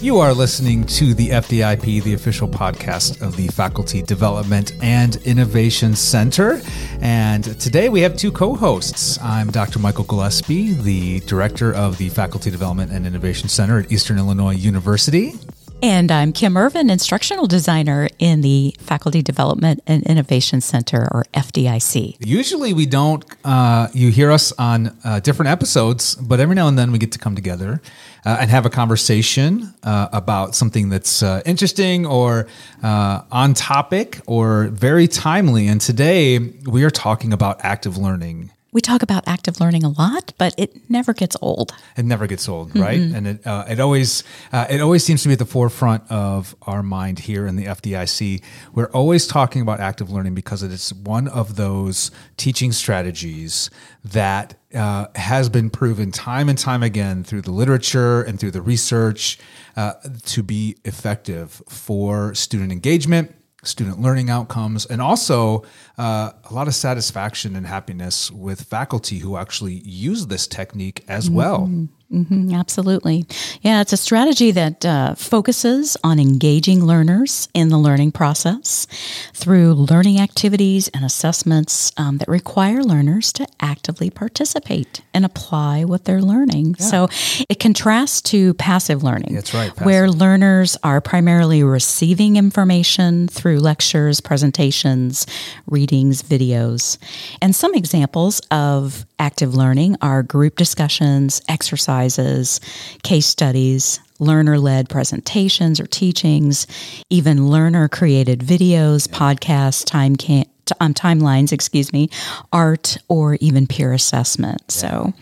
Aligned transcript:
You 0.00 0.18
are 0.18 0.34
listening 0.34 0.84
to 0.86 1.14
the 1.14 1.28
FDIP, 1.28 2.02
the 2.02 2.14
official 2.14 2.48
podcast 2.48 3.22
of 3.22 3.36
the 3.36 3.48
Faculty 3.48 4.02
Development 4.02 4.72
and 4.82 5.16
Innovation 5.24 5.94
Center. 5.94 6.60
And 7.00 7.44
today 7.60 7.88
we 7.88 8.00
have 8.00 8.16
two 8.16 8.32
co 8.32 8.54
hosts. 8.54 9.20
I'm 9.22 9.50
Dr. 9.50 9.78
Michael 9.78 10.04
Gillespie, 10.04 10.72
the 10.72 11.20
director 11.20 11.72
of 11.72 11.98
the 11.98 12.08
Faculty 12.08 12.50
Development 12.50 12.90
and 12.90 13.06
Innovation 13.06 13.48
Center 13.48 13.78
at 13.78 13.92
Eastern 13.92 14.18
Illinois 14.18 14.54
University. 14.54 15.34
And 15.82 16.12
I'm 16.12 16.32
Kim 16.32 16.56
Ervin, 16.56 16.90
instructional 16.90 17.48
designer 17.48 18.08
in 18.20 18.40
the 18.40 18.72
Faculty 18.78 19.20
Development 19.20 19.82
and 19.84 20.04
Innovation 20.04 20.60
Center, 20.60 21.08
or 21.10 21.24
FDIC. 21.34 22.18
Usually 22.20 22.72
we 22.72 22.86
don't, 22.86 23.24
uh, 23.44 23.88
you 23.92 24.12
hear 24.12 24.30
us 24.30 24.52
on 24.52 24.96
uh, 25.02 25.18
different 25.18 25.50
episodes, 25.50 26.14
but 26.14 26.38
every 26.38 26.54
now 26.54 26.68
and 26.68 26.78
then 26.78 26.92
we 26.92 26.98
get 26.98 27.10
to 27.12 27.18
come 27.18 27.34
together 27.34 27.82
uh, 28.24 28.36
and 28.40 28.48
have 28.48 28.64
a 28.64 28.70
conversation 28.70 29.74
uh, 29.82 30.06
about 30.12 30.54
something 30.54 30.88
that's 30.88 31.20
uh, 31.20 31.42
interesting 31.44 32.06
or 32.06 32.46
uh, 32.84 33.22
on 33.32 33.52
topic 33.52 34.20
or 34.26 34.68
very 34.68 35.08
timely. 35.08 35.66
And 35.66 35.80
today 35.80 36.38
we 36.38 36.84
are 36.84 36.90
talking 36.90 37.32
about 37.32 37.58
active 37.64 37.98
learning 37.98 38.52
we 38.72 38.80
talk 38.80 39.02
about 39.02 39.24
active 39.28 39.60
learning 39.60 39.84
a 39.84 39.90
lot, 39.90 40.32
but 40.38 40.54
it 40.56 40.88
never 40.88 41.12
gets 41.12 41.36
old. 41.42 41.74
It 41.96 42.06
never 42.06 42.26
gets 42.26 42.48
old, 42.48 42.74
right? 42.74 42.98
Mm-hmm. 42.98 43.14
And 43.14 43.26
it 43.26 43.46
uh, 43.46 43.64
it 43.68 43.78
always 43.78 44.24
uh, 44.50 44.66
it 44.70 44.80
always 44.80 45.04
seems 45.04 45.22
to 45.22 45.28
be 45.28 45.34
at 45.34 45.38
the 45.38 45.44
forefront 45.44 46.10
of 46.10 46.56
our 46.62 46.82
mind 46.82 47.18
here 47.20 47.46
in 47.46 47.56
the 47.56 47.66
FDIC. 47.66 48.42
We're 48.72 48.90
always 48.90 49.26
talking 49.26 49.60
about 49.60 49.80
active 49.80 50.10
learning 50.10 50.34
because 50.34 50.62
it 50.62 50.72
is 50.72 50.92
one 50.94 51.28
of 51.28 51.56
those 51.56 52.10
teaching 52.38 52.72
strategies 52.72 53.68
that 54.04 54.54
uh, 54.74 55.06
has 55.16 55.50
been 55.50 55.68
proven 55.68 56.10
time 56.10 56.48
and 56.48 56.56
time 56.56 56.82
again 56.82 57.24
through 57.24 57.42
the 57.42 57.52
literature 57.52 58.22
and 58.22 58.40
through 58.40 58.52
the 58.52 58.62
research 58.62 59.38
uh, 59.76 59.92
to 60.24 60.42
be 60.42 60.78
effective 60.84 61.62
for 61.68 62.34
student 62.34 62.72
engagement 62.72 63.34
student 63.62 64.00
learning 64.00 64.28
outcomes, 64.28 64.86
and 64.86 65.00
also 65.00 65.62
uh, 65.98 66.32
a 66.50 66.54
lot 66.54 66.66
of 66.66 66.74
satisfaction 66.74 67.54
and 67.54 67.66
happiness 67.66 68.30
with 68.30 68.62
faculty 68.62 69.18
who 69.18 69.36
actually 69.36 69.74
use 69.84 70.26
this 70.26 70.46
technique 70.46 71.04
as 71.08 71.30
well. 71.30 71.70
Mm-hmm. 72.12 72.54
Absolutely. 72.54 73.24
Yeah, 73.62 73.80
it's 73.80 73.92
a 73.92 73.96
strategy 73.96 74.50
that 74.50 74.84
uh, 74.84 75.14
focuses 75.14 75.96
on 76.04 76.18
engaging 76.18 76.84
learners 76.84 77.48
in 77.54 77.68
the 77.68 77.78
learning 77.78 78.12
process 78.12 78.86
through 79.32 79.72
learning 79.72 80.20
activities 80.20 80.88
and 80.88 81.04
assessments 81.04 81.92
um, 81.96 82.18
that 82.18 82.28
require 82.28 82.82
learners 82.82 83.32
to 83.34 83.46
actively 83.60 84.10
participate 84.10 85.00
and 85.14 85.24
apply 85.24 85.84
what 85.84 86.04
they're 86.04 86.20
learning. 86.20 86.76
Yeah. 86.78 86.86
So 86.86 87.08
it 87.48 87.58
contrasts 87.58 88.20
to 88.22 88.54
passive 88.54 89.02
learning. 89.02 89.34
That's 89.34 89.54
right. 89.54 89.70
Passive. 89.70 89.86
Where 89.86 90.10
learners 90.10 90.76
are 90.82 91.00
primarily 91.00 91.62
receiving 91.62 92.36
information 92.36 93.28
through 93.28 93.60
lectures, 93.60 94.20
presentations, 94.20 95.26
readings, 95.66 96.22
videos. 96.22 96.98
And 97.40 97.56
some 97.56 97.74
examples 97.74 98.40
of 98.50 99.06
active 99.22 99.54
learning 99.54 99.96
are 100.02 100.24
group 100.24 100.56
discussions, 100.56 101.40
exercises, 101.48 102.60
case 103.04 103.24
studies, 103.26 104.00
learner 104.18 104.58
led 104.58 104.88
presentations 104.88 105.78
or 105.78 105.86
teachings, 105.86 106.66
even 107.08 107.46
learner 107.46 107.86
created 107.88 108.40
videos, 108.40 109.06
podcasts, 109.06 109.84
time 109.84 110.16
can- 110.16 110.46
um, 110.80 110.92
timelines, 110.92 111.52
excuse 111.52 111.92
me, 111.92 112.08
art, 112.52 112.98
or 113.06 113.36
even 113.36 113.68
peer 113.68 113.92
assessment. 113.92 114.60
So, 114.72 115.12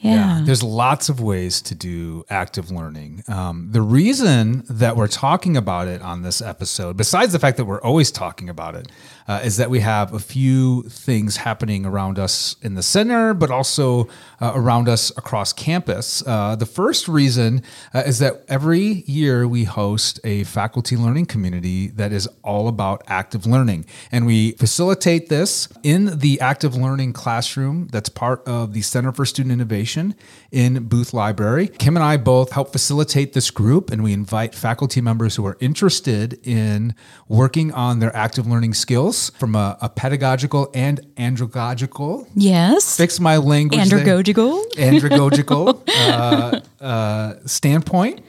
yeah. 0.00 0.38
yeah. 0.38 0.42
There's 0.44 0.62
lots 0.62 1.08
of 1.10 1.20
ways 1.20 1.60
to 1.62 1.74
do 1.74 2.24
active 2.30 2.70
learning. 2.70 3.22
Um, 3.28 3.68
the 3.70 3.82
reason 3.82 4.64
that 4.70 4.96
we're 4.96 5.08
talking 5.08 5.56
about 5.56 5.88
it 5.88 6.00
on 6.00 6.22
this 6.22 6.40
episode, 6.40 6.96
besides 6.96 7.32
the 7.32 7.38
fact 7.38 7.58
that 7.58 7.66
we're 7.66 7.82
always 7.82 8.10
talking 8.10 8.48
about 8.48 8.74
it, 8.76 8.88
uh, 9.28 9.40
is 9.44 9.58
that 9.58 9.68
we 9.68 9.80
have 9.80 10.14
a 10.14 10.18
few 10.18 10.82
things 10.84 11.36
happening 11.36 11.84
around 11.84 12.18
us 12.18 12.56
in 12.62 12.74
the 12.74 12.82
center, 12.82 13.34
but 13.34 13.50
also 13.50 14.08
uh, 14.40 14.52
around 14.54 14.88
us 14.88 15.10
across 15.18 15.52
campus. 15.52 16.22
Uh, 16.26 16.56
the 16.56 16.66
first 16.66 17.06
reason 17.06 17.62
uh, 17.92 18.02
is 18.06 18.18
that 18.20 18.42
every 18.48 19.04
year 19.06 19.46
we 19.46 19.64
host 19.64 20.18
a 20.24 20.44
faculty 20.44 20.96
learning 20.96 21.26
community 21.26 21.88
that 21.88 22.10
is 22.10 22.26
all 22.42 22.68
about 22.68 23.02
active 23.06 23.44
learning. 23.46 23.84
And 24.10 24.26
we 24.26 24.52
facilitate 24.52 25.28
this 25.28 25.68
in 25.82 26.18
the 26.18 26.40
active 26.40 26.74
learning 26.74 27.12
classroom 27.12 27.88
that's 27.92 28.08
part 28.08 28.46
of 28.48 28.72
the 28.72 28.80
Center 28.82 29.12
for 29.12 29.26
Student 29.26 29.52
Innovation 29.52 29.89
in 29.96 30.84
Booth 30.84 31.12
Library. 31.12 31.68
Kim 31.68 31.96
and 31.96 32.04
I 32.04 32.16
both 32.16 32.52
help 32.52 32.72
facilitate 32.72 33.32
this 33.32 33.50
group, 33.50 33.90
and 33.90 34.02
we 34.02 34.12
invite 34.12 34.54
faculty 34.54 35.00
members 35.00 35.36
who 35.36 35.46
are 35.46 35.56
interested 35.60 36.38
in 36.46 36.94
working 37.28 37.72
on 37.72 37.98
their 37.98 38.14
active 38.16 38.46
learning 38.46 38.74
skills 38.74 39.30
from 39.38 39.54
a, 39.54 39.76
a 39.80 39.88
pedagogical 39.88 40.70
and 40.74 41.00
andragogical. 41.16 42.28
Yes. 42.34 42.96
Fix 42.96 43.20
my 43.20 43.36
language. 43.36 43.80
Andragogical. 43.80 44.64
Andragogical 44.72 45.82
uh, 45.88 46.84
uh, 46.84 47.34
standpoint. 47.46 48.20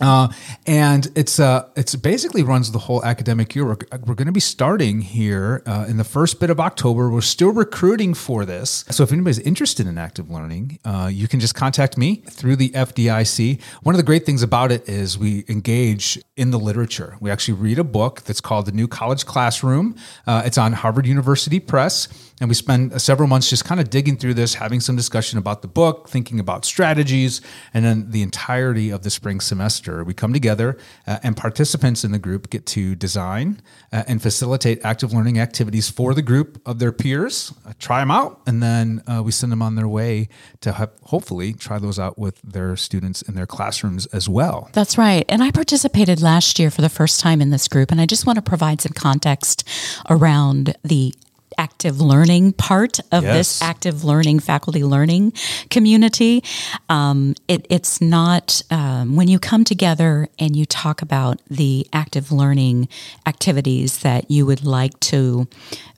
Uh, 0.00 0.28
and 0.66 1.08
it's 1.14 1.38
uh, 1.38 1.68
it's 1.76 1.94
basically 1.94 2.42
runs 2.42 2.72
the 2.72 2.78
whole 2.78 3.04
academic 3.04 3.54
year. 3.54 3.66
We're, 3.66 3.76
we're 4.06 4.14
going 4.14 4.26
to 4.26 4.32
be 4.32 4.40
starting 4.40 5.02
here 5.02 5.62
uh, 5.66 5.86
in 5.88 5.96
the 5.96 6.04
first 6.04 6.40
bit 6.40 6.50
of 6.50 6.58
October. 6.58 7.10
We're 7.10 7.20
still 7.20 7.52
recruiting 7.52 8.14
for 8.14 8.44
this, 8.44 8.84
so 8.90 9.02
if 9.02 9.12
anybody's 9.12 9.38
interested 9.40 9.86
in 9.86 9.98
active 9.98 10.30
learning, 10.30 10.78
uh, 10.84 11.10
you 11.12 11.28
can 11.28 11.40
just 11.40 11.54
contact 11.54 11.98
me 11.98 12.16
through 12.28 12.56
the 12.56 12.70
FDIC. 12.70 13.60
One 13.82 13.94
of 13.94 13.98
the 13.98 14.04
great 14.04 14.24
things 14.24 14.42
about 14.42 14.72
it 14.72 14.88
is 14.88 15.18
we 15.18 15.44
engage 15.48 16.18
in 16.36 16.50
the 16.50 16.58
literature. 16.58 17.16
We 17.20 17.30
actually 17.30 17.54
read 17.54 17.78
a 17.78 17.84
book 17.84 18.22
that's 18.22 18.40
called 18.40 18.66
The 18.66 18.72
New 18.72 18.88
College 18.88 19.26
Classroom. 19.26 19.96
Uh, 20.26 20.42
it's 20.44 20.56
on 20.56 20.72
Harvard 20.72 21.06
University 21.06 21.60
Press. 21.60 22.08
And 22.40 22.48
we 22.48 22.54
spend 22.54 23.00
several 23.02 23.28
months 23.28 23.50
just 23.50 23.66
kind 23.66 23.80
of 23.82 23.90
digging 23.90 24.16
through 24.16 24.32
this, 24.32 24.54
having 24.54 24.80
some 24.80 24.96
discussion 24.96 25.38
about 25.38 25.60
the 25.60 25.68
book, 25.68 26.08
thinking 26.08 26.40
about 26.40 26.64
strategies, 26.64 27.42
and 27.74 27.84
then 27.84 28.10
the 28.10 28.22
entirety 28.22 28.88
of 28.88 29.02
the 29.02 29.10
spring 29.10 29.40
semester. 29.40 29.89
We 30.04 30.14
come 30.14 30.32
together 30.32 30.78
uh, 31.06 31.18
and 31.22 31.36
participants 31.36 32.04
in 32.04 32.12
the 32.12 32.18
group 32.18 32.50
get 32.50 32.66
to 32.66 32.94
design 32.94 33.60
uh, 33.92 34.04
and 34.06 34.22
facilitate 34.22 34.80
active 34.84 35.12
learning 35.12 35.38
activities 35.38 35.90
for 35.90 36.14
the 36.14 36.22
group 36.22 36.60
of 36.66 36.78
their 36.78 36.92
peers, 36.92 37.52
uh, 37.66 37.72
try 37.78 38.00
them 38.00 38.10
out, 38.10 38.40
and 38.46 38.62
then 38.62 39.02
uh, 39.06 39.22
we 39.22 39.32
send 39.32 39.52
them 39.52 39.62
on 39.62 39.74
their 39.74 39.88
way 39.88 40.28
to 40.60 40.72
have, 40.72 40.90
hopefully 41.04 41.52
try 41.52 41.78
those 41.78 41.98
out 41.98 42.18
with 42.18 42.40
their 42.42 42.76
students 42.76 43.22
in 43.22 43.34
their 43.34 43.46
classrooms 43.46 44.06
as 44.06 44.28
well. 44.28 44.70
That's 44.72 44.96
right. 44.96 45.24
And 45.28 45.42
I 45.42 45.50
participated 45.50 46.22
last 46.22 46.58
year 46.58 46.70
for 46.70 46.82
the 46.82 46.88
first 46.88 47.20
time 47.20 47.40
in 47.40 47.50
this 47.50 47.68
group, 47.68 47.90
and 47.90 48.00
I 48.00 48.06
just 48.06 48.26
want 48.26 48.36
to 48.36 48.42
provide 48.42 48.80
some 48.80 48.92
context 48.92 49.66
around 50.08 50.76
the 50.82 51.14
active 51.60 52.00
learning 52.00 52.54
part 52.54 52.98
of 53.12 53.22
yes. 53.22 53.36
this 53.36 53.62
active 53.62 54.02
learning 54.02 54.40
faculty 54.40 54.82
learning 54.82 55.30
community. 55.68 56.42
Um, 56.88 57.34
it, 57.48 57.66
it's 57.68 58.00
not 58.00 58.62
um, 58.70 59.14
when 59.14 59.28
you 59.28 59.38
come 59.38 59.62
together 59.64 60.26
and 60.38 60.56
you 60.56 60.64
talk 60.64 61.02
about 61.02 61.38
the 61.50 61.86
active 61.92 62.32
learning 62.32 62.88
activities 63.26 63.98
that 63.98 64.30
you 64.30 64.46
would 64.46 64.64
like 64.64 64.98
to 65.00 65.46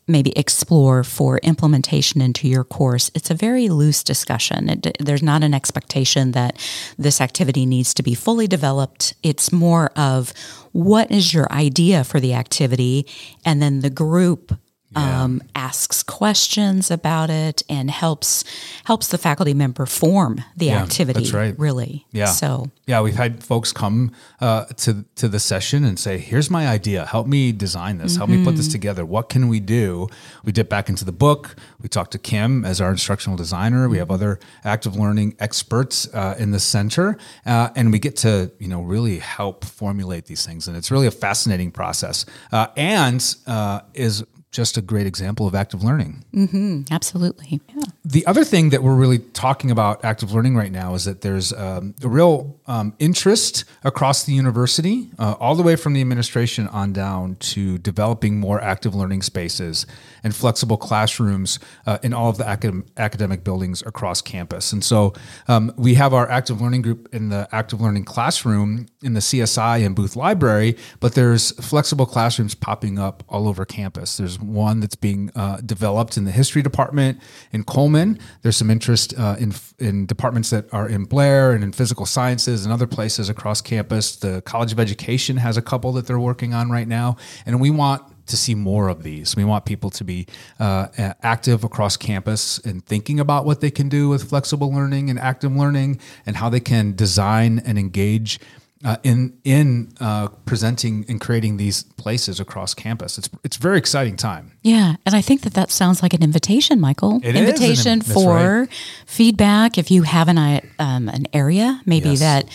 maybe 0.09 0.33
explore 0.37 1.05
for 1.05 1.39
implementation 1.39 2.21
into 2.21 2.49
your 2.49 2.65
course, 2.65 3.09
it's 3.15 3.31
a 3.31 3.35
very 3.35 3.69
loose 3.69 4.03
discussion. 4.03 4.69
It, 4.69 4.97
there's 4.99 5.23
not 5.23 5.45
an 5.45 5.55
expectation 5.55 6.33
that 6.33 6.59
this 6.99 7.21
activity 7.21 7.67
needs 7.67 7.95
to 7.95 8.03
be 8.03 8.15
fully 8.15 8.49
developed. 8.49 9.15
It's 9.23 9.53
more 9.53 9.93
of 9.95 10.33
what 10.73 11.11
is 11.13 11.33
your 11.33 11.51
idea 11.53 12.03
for 12.03 12.19
the 12.19 12.35
activity, 12.35 13.07
and 13.45 13.63
then 13.63 13.81
the 13.81 13.91
group 13.91 14.59
yeah. 14.95 15.23
um, 15.23 15.43
asks 15.55 16.03
questions 16.03 16.91
about 16.91 17.31
it 17.31 17.63
and 17.69 17.91
helps 17.91 18.45
helps 18.85 19.09
the 19.09 19.19
faculty 19.19 19.55
member 19.55 19.87
form 19.87 20.43
the 20.57 20.67
yeah, 20.67 20.83
activity. 20.83 21.21
That's 21.21 21.33
right. 21.33 21.59
Really. 21.59 22.07
Yeah. 22.13 22.27
So 22.27 22.71
yeah, 22.87 23.01
we've 23.01 23.15
had 23.15 23.43
folks 23.45 23.73
come 23.73 24.13
uh, 24.41 24.65
to 24.65 25.05
to 25.17 25.29
the 25.29 25.39
session 25.39 25.85
and 25.85 25.99
say, 25.99 26.19
"Here's 26.19 26.51
my 26.51 26.67
idea. 26.67 27.07
Help 27.07 27.27
me 27.27 27.53
design 27.53 27.99
this. 27.99 28.13
Mm-hmm. 28.13 28.19
Help 28.19 28.31
me 28.31 28.45
put 28.45 28.57
this 28.57 28.67
mm-hmm. 28.67 28.73
together. 28.73 29.07
What 29.07 29.29
can 29.29 29.49
we 29.49 29.61
do?" 29.61 30.09
We 30.45 30.53
dip 30.53 30.69
back 30.69 30.89
into 30.89 31.05
the 31.05 31.13
book. 31.13 31.55
We 31.81 31.89
talk 31.89 32.11
to 32.11 32.19
Kim 32.19 32.65
as 32.65 32.81
our 32.81 32.91
instructional 32.91 33.37
designer. 33.37 33.89
We 33.89 33.99
have 33.99 34.09
mm-hmm. 34.09 34.15
other 34.15 34.41
active 34.65 34.97
learning 34.97 35.37
experts 35.39 36.13
uh, 36.13 36.35
in 36.39 36.51
the 36.51 36.61
center, 36.61 37.17
uh, 37.47 37.71
and 37.77 37.93
we 37.93 37.99
get 37.99 38.17
to 38.17 38.51
you 38.59 38.69
know 38.69 38.83
really 38.83 39.19
help 39.19 39.65
formulate 39.65 40.27
these 40.27 40.45
things. 40.45 40.67
And 40.69 40.77
it's 40.77 40.91
really 40.91 41.07
a 41.07 41.13
fascinating 41.13 41.71
process, 41.71 42.27
uh, 42.51 42.67
and 42.77 43.23
uh, 43.47 43.81
is 43.95 44.25
just 44.53 44.77
a 44.77 44.83
great 44.83 45.07
example 45.07 45.47
of 45.47 45.55
active 45.55 45.83
learning. 45.83 46.25
Mm-hmm, 46.35 46.83
absolutely. 46.93 47.61
Yeah. 47.75 47.85
The 48.05 48.25
other 48.27 48.45
thing 48.45 48.69
that 48.71 48.83
we're 48.83 48.95
really 48.95 49.19
talking 49.19 49.71
about 49.71 50.05
active 50.05 50.33
learning 50.33 50.57
right 50.57 50.71
now 50.71 50.95
is 50.95 51.07
that 51.07 51.23
there's 51.23 51.55
um, 51.55 51.95
a 52.03 52.09
real 52.09 52.61
um, 52.67 52.95
interest 52.99 53.65
across 53.83 54.25
the 54.25 54.35
university, 54.35 55.11
uh, 55.19 55.35
all 55.41 55.55
the 55.55 55.63
way 55.63 55.75
from 55.75 55.95
the 55.95 56.03
administration 56.03 56.69
on 56.69 56.93
down 56.93 57.37
to 57.37 57.79
developing 57.79 58.39
more 58.39 58.61
active 58.61 58.95
learning 58.95 59.23
spaces 59.23 59.87
and 60.25 60.35
flexible 60.35 60.77
classrooms 60.77 61.59
uh, 61.87 61.99
in 62.03 62.13
all 62.13 62.31
of 62.31 62.39
the 62.39 62.47
academic, 62.47 63.45
buildings 63.45 63.83
across 63.83 64.21
campus. 64.21 64.73
And 64.73 64.85
so 64.85 65.15
um, 65.49 65.73
we 65.77 65.95
have 65.95 66.15
our 66.15 66.29
active 66.29 66.61
learning 66.61 66.83
group 66.83 67.09
in 67.13 67.29
the 67.29 67.49
active 67.51 67.81
learning 67.81 68.05
classroom 68.05 68.87
in 69.03 69.15
the 69.15 69.21
CSI 69.21 69.85
and 69.85 69.97
Booth 69.97 70.17
Library, 70.17 70.77
but 71.01 71.15
there's 71.15 71.53
flexible 71.65 72.07
classrooms 72.07 72.55
popping 72.55 72.99
up 72.99 73.25
all 73.29 73.49
over 73.49 73.65
campus. 73.65 74.17
There's 74.17 74.39
one 74.39 74.81
that's 74.81 74.95
being 74.95 75.31
uh, 75.35 75.57
developed 75.65 76.17
in 76.17 76.25
the 76.25 76.31
history 76.31 76.63
department 76.63 77.21
in 77.53 77.65
Coleman. 77.65 78.19
There's 78.43 78.57
some 78.57 78.71
interest 78.71 79.15
uh, 79.19 79.37
in 79.39 79.53
in 79.79 80.07
departments 80.07 80.51
that 80.51 80.73
are 80.73 80.89
in 80.89 81.05
Blair 81.05 81.53
and 81.53 81.65
in 81.65 81.73
physical 81.73 82.07
sciences 82.07 82.65
and 82.65 82.73
other 82.73 82.87
places 82.87 83.29
across 83.29 83.61
campus. 83.61 84.17
The 84.17 84.43
College 84.43 84.73
of 84.73 84.81
Education 84.81 85.39
has 85.39 85.57
a 85.57 85.63
couple 85.63 85.93
that 85.93 86.07
they're 86.07 86.19
working 86.19 86.55
on 86.55 86.71
right 86.71 86.87
now, 86.87 87.17
and 87.47 87.61
we 87.61 87.71
want 87.71 88.03
to 88.27 88.37
see 88.37 88.55
more 88.55 88.89
of 88.89 89.03
these. 89.03 89.37
We 89.37 89.45
want 89.45 89.65
people 89.65 89.91
to 89.91 90.05
be 90.05 90.27
uh, 90.59 90.89
active 91.23 91.65
across 91.65 91.97
campus 91.97 92.59
and 92.59 92.85
thinking 92.85 93.21
about 93.21 93.45
what 93.45 93.61
they 93.61 93.71
can 93.71 93.89
do 93.89 94.09
with 94.09 94.29
flexible 94.29 94.73
learning 94.73 95.11
and 95.11 95.19
active 95.19 95.53
learning 95.53 96.01
and 96.27 96.37
how 96.37 96.49
they 96.49 96.61
can 96.61 96.95
design 96.95 97.61
and 97.65 97.79
engage 97.79 98.39
uh, 98.85 98.97
in 99.03 99.39
in 99.45 99.93
uh, 100.01 100.29
presenting 100.45 101.05
and 101.09 101.21
creating 101.21 101.57
these 101.57 101.85
places 101.85 102.41
across 102.41 102.75
campus. 102.75 103.17
It's 103.17 103.31
it's 103.45 103.57
very 103.57 103.79
exciting 103.79 104.17
time. 104.17 104.53
Yeah, 104.63 104.97
and 105.07 105.15
I 105.15 105.21
think 105.21 105.43
that 105.43 105.55
that 105.55 105.71
sounds 105.71 106.03
like 106.03 106.15
an 106.15 106.23
invitation, 106.23 106.81
Michael. 106.81 107.21
It 107.23 107.37
invitation 107.37 107.93
an, 107.93 108.01
for 108.03 108.35
right. 108.35 108.69
feedback. 109.07 109.79
If 109.79 109.91
you 109.91 110.03
have 110.03 110.29
an 110.29 110.39
um, 110.79 111.09
an 111.09 111.27
area, 111.33 111.81
maybe 111.87 112.11
yes. 112.11 112.21
that 112.21 112.49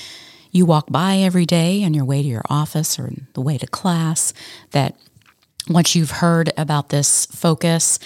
you 0.52 0.66
walk 0.66 0.88
by 0.90 1.18
every 1.18 1.46
day 1.46 1.84
on 1.84 1.94
your 1.94 2.06
way 2.06 2.22
to 2.22 2.28
your 2.28 2.44
office 2.50 3.00
or 3.00 3.12
the 3.34 3.42
way 3.42 3.58
to 3.58 3.68
class, 3.68 4.34
that 4.72 4.98
once 5.70 5.96
you've 5.96 6.12
heard 6.12 6.52
about 6.58 6.90
this 6.90 7.26
focus 7.28 8.00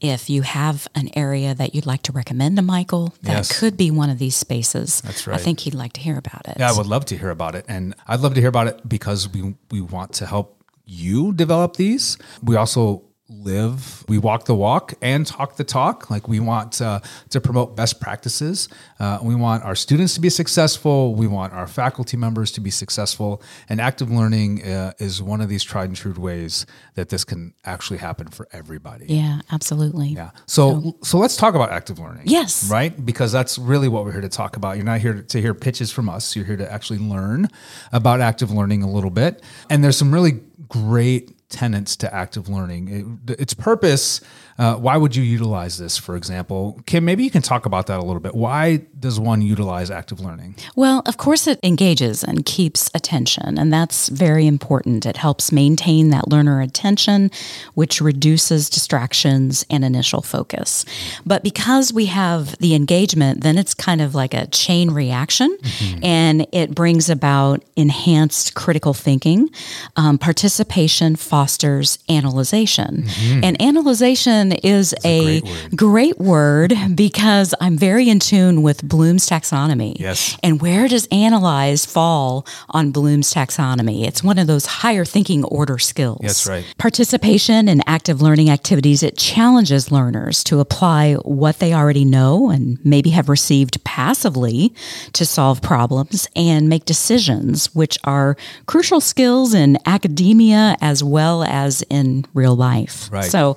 if 0.00 0.28
you 0.28 0.42
have 0.42 0.86
an 0.94 1.08
area 1.16 1.54
that 1.54 1.74
you'd 1.74 1.86
like 1.86 2.02
to 2.02 2.12
recommend 2.12 2.56
to 2.56 2.62
Michael, 2.62 3.14
that 3.22 3.32
yes. 3.32 3.58
could 3.58 3.76
be 3.76 3.90
one 3.90 4.10
of 4.10 4.18
these 4.18 4.36
spaces. 4.36 5.00
That's 5.00 5.26
right. 5.26 5.40
I 5.40 5.42
think 5.42 5.60
he'd 5.60 5.74
like 5.74 5.94
to 5.94 6.00
hear 6.00 6.18
about 6.18 6.46
it. 6.48 6.56
Yeah, 6.58 6.70
I 6.70 6.76
would 6.76 6.86
love 6.86 7.06
to 7.06 7.16
hear 7.16 7.30
about 7.30 7.54
it. 7.54 7.64
And 7.68 7.94
I'd 8.06 8.20
love 8.20 8.34
to 8.34 8.40
hear 8.40 8.50
about 8.50 8.66
it 8.66 8.86
because 8.86 9.28
we, 9.28 9.54
we 9.70 9.80
want 9.80 10.12
to 10.14 10.26
help 10.26 10.62
you 10.84 11.32
develop 11.32 11.76
these. 11.76 12.18
We 12.42 12.56
also 12.56 13.04
live. 13.28 14.04
We 14.08 14.18
walk 14.18 14.44
the 14.44 14.54
walk 14.54 14.94
and 15.00 15.26
talk 15.26 15.56
the 15.56 15.64
talk. 15.64 16.10
Like 16.10 16.28
we 16.28 16.40
want 16.40 16.80
uh, 16.80 17.00
to 17.30 17.40
promote 17.40 17.76
best 17.76 18.00
practices. 18.00 18.68
Uh, 19.00 19.18
we 19.22 19.34
want 19.34 19.64
our 19.64 19.74
students 19.74 20.14
to 20.14 20.20
be 20.20 20.30
successful. 20.30 21.14
We 21.14 21.26
want 21.26 21.52
our 21.52 21.66
faculty 21.66 22.16
members 22.16 22.52
to 22.52 22.60
be 22.60 22.70
successful. 22.70 23.42
And 23.68 23.80
active 23.80 24.10
learning 24.10 24.64
uh, 24.64 24.92
is 24.98 25.22
one 25.22 25.40
of 25.40 25.48
these 25.48 25.64
tried 25.64 25.88
and 25.88 25.96
true 25.96 26.14
ways 26.14 26.66
that 26.94 27.08
this 27.08 27.24
can 27.24 27.54
actually 27.64 27.98
happen 27.98 28.28
for 28.28 28.48
everybody. 28.52 29.06
Yeah 29.08 29.40
absolutely. 29.50 30.08
Yeah. 30.08 30.30
So 30.46 30.66
so, 30.66 30.96
so 31.02 31.18
let's 31.18 31.36
talk 31.36 31.54
about 31.54 31.70
active 31.70 31.98
learning. 31.98 32.24
Yes. 32.26 32.70
Right? 32.70 33.04
Because 33.04 33.32
that's 33.32 33.58
really 33.58 33.88
what 33.88 34.04
we're 34.04 34.12
here 34.12 34.20
to 34.20 34.28
talk 34.28 34.56
about. 34.56 34.76
You're 34.76 34.84
not 34.84 35.00
here 35.00 35.22
to 35.22 35.40
hear 35.40 35.54
pitches 35.54 35.90
from 35.90 36.08
us. 36.08 36.34
You're 36.34 36.44
here 36.44 36.56
to 36.56 36.70
actually 36.70 36.98
learn 36.98 37.48
about 37.92 38.20
active 38.20 38.50
learning 38.50 38.82
a 38.82 38.90
little 38.90 39.10
bit. 39.10 39.42
And 39.70 39.82
there's 39.82 39.96
some 39.96 40.12
really 40.12 40.40
great 40.68 41.35
tenets 41.56 41.96
to 41.96 42.14
active 42.14 42.48
learning. 42.48 43.18
It, 43.28 43.40
its 43.40 43.54
purpose 43.54 44.20
uh, 44.58 44.74
why 44.76 44.96
would 44.96 45.14
you 45.14 45.22
utilize 45.22 45.76
this, 45.76 45.98
for 45.98 46.16
example? 46.16 46.80
Kim, 46.86 47.04
maybe 47.04 47.22
you 47.22 47.30
can 47.30 47.42
talk 47.42 47.66
about 47.66 47.88
that 47.88 47.98
a 47.98 48.02
little 48.02 48.20
bit. 48.20 48.34
Why 48.34 48.78
does 48.98 49.20
one 49.20 49.42
utilize 49.42 49.90
active 49.90 50.18
learning? 50.18 50.56
Well, 50.74 51.02
of 51.04 51.18
course, 51.18 51.46
it 51.46 51.60
engages 51.62 52.24
and 52.24 52.44
keeps 52.46 52.90
attention, 52.94 53.58
and 53.58 53.70
that's 53.70 54.08
very 54.08 54.46
important. 54.46 55.04
It 55.04 55.18
helps 55.18 55.52
maintain 55.52 56.08
that 56.10 56.28
learner 56.28 56.62
attention, 56.62 57.30
which 57.74 58.00
reduces 58.00 58.70
distractions 58.70 59.66
and 59.68 59.84
initial 59.84 60.22
focus. 60.22 60.86
But 61.26 61.42
because 61.42 61.92
we 61.92 62.06
have 62.06 62.56
the 62.58 62.74
engagement, 62.74 63.42
then 63.42 63.58
it's 63.58 63.74
kind 63.74 64.00
of 64.00 64.14
like 64.14 64.32
a 64.32 64.46
chain 64.46 64.90
reaction, 64.90 65.54
mm-hmm. 65.60 66.02
and 66.02 66.46
it 66.52 66.74
brings 66.74 67.10
about 67.10 67.62
enhanced 67.76 68.54
critical 68.54 68.94
thinking. 68.94 69.50
Um, 69.96 70.16
participation 70.16 71.14
fosters 71.46 72.00
analyzation, 72.08 73.04
mm-hmm. 73.04 73.44
and 73.44 73.62
analyzation 73.62 74.50
is 74.50 74.92
a, 75.04 75.38
a 75.38 75.40
great, 75.40 75.44
word. 75.44 75.76
great, 75.76 76.18
word. 76.18 76.74
because 76.96 77.54
I'm 77.60 77.78
very 77.78 78.08
in 78.08 78.18
tune 78.18 78.62
with 78.62 78.82
Bloom's 78.82 79.28
taxonomy. 79.28 79.96
Yes. 80.00 80.36
And 80.42 80.60
where 80.60 80.88
does 80.88 81.06
analyze 81.12 81.86
fall 81.86 82.44
on 82.70 82.90
Bloom's 82.90 83.32
taxonomy? 83.32 84.04
It's 84.04 84.24
one 84.24 84.38
of 84.38 84.48
those 84.48 84.66
higher 84.66 85.04
thinking 85.04 85.44
order 85.44 85.78
skills. 85.78 86.18
That's 86.20 86.48
right. 86.48 86.64
Participation 86.78 87.68
in 87.68 87.80
active 87.86 88.20
learning 88.20 88.50
activities, 88.50 89.04
it 89.04 89.16
challenges 89.16 89.92
learners 89.92 90.42
to 90.44 90.58
apply 90.58 91.14
what 91.14 91.60
they 91.60 91.72
already 91.72 92.04
know 92.04 92.50
and 92.50 92.84
maybe 92.84 93.10
have 93.10 93.28
received 93.28 93.82
passively 93.84 94.74
to 95.12 95.24
solve 95.24 95.62
problems 95.62 96.26
and 96.34 96.68
make 96.68 96.84
decisions, 96.84 97.72
which 97.72 97.98
are 98.02 98.36
crucial 98.66 99.00
skills 99.00 99.54
in 99.54 99.78
academia 99.86 100.76
as 100.80 101.04
well 101.04 101.25
as 101.42 101.82
in 101.90 102.24
real 102.34 102.56
life. 102.56 103.08
Right. 103.12 103.30
So 103.30 103.56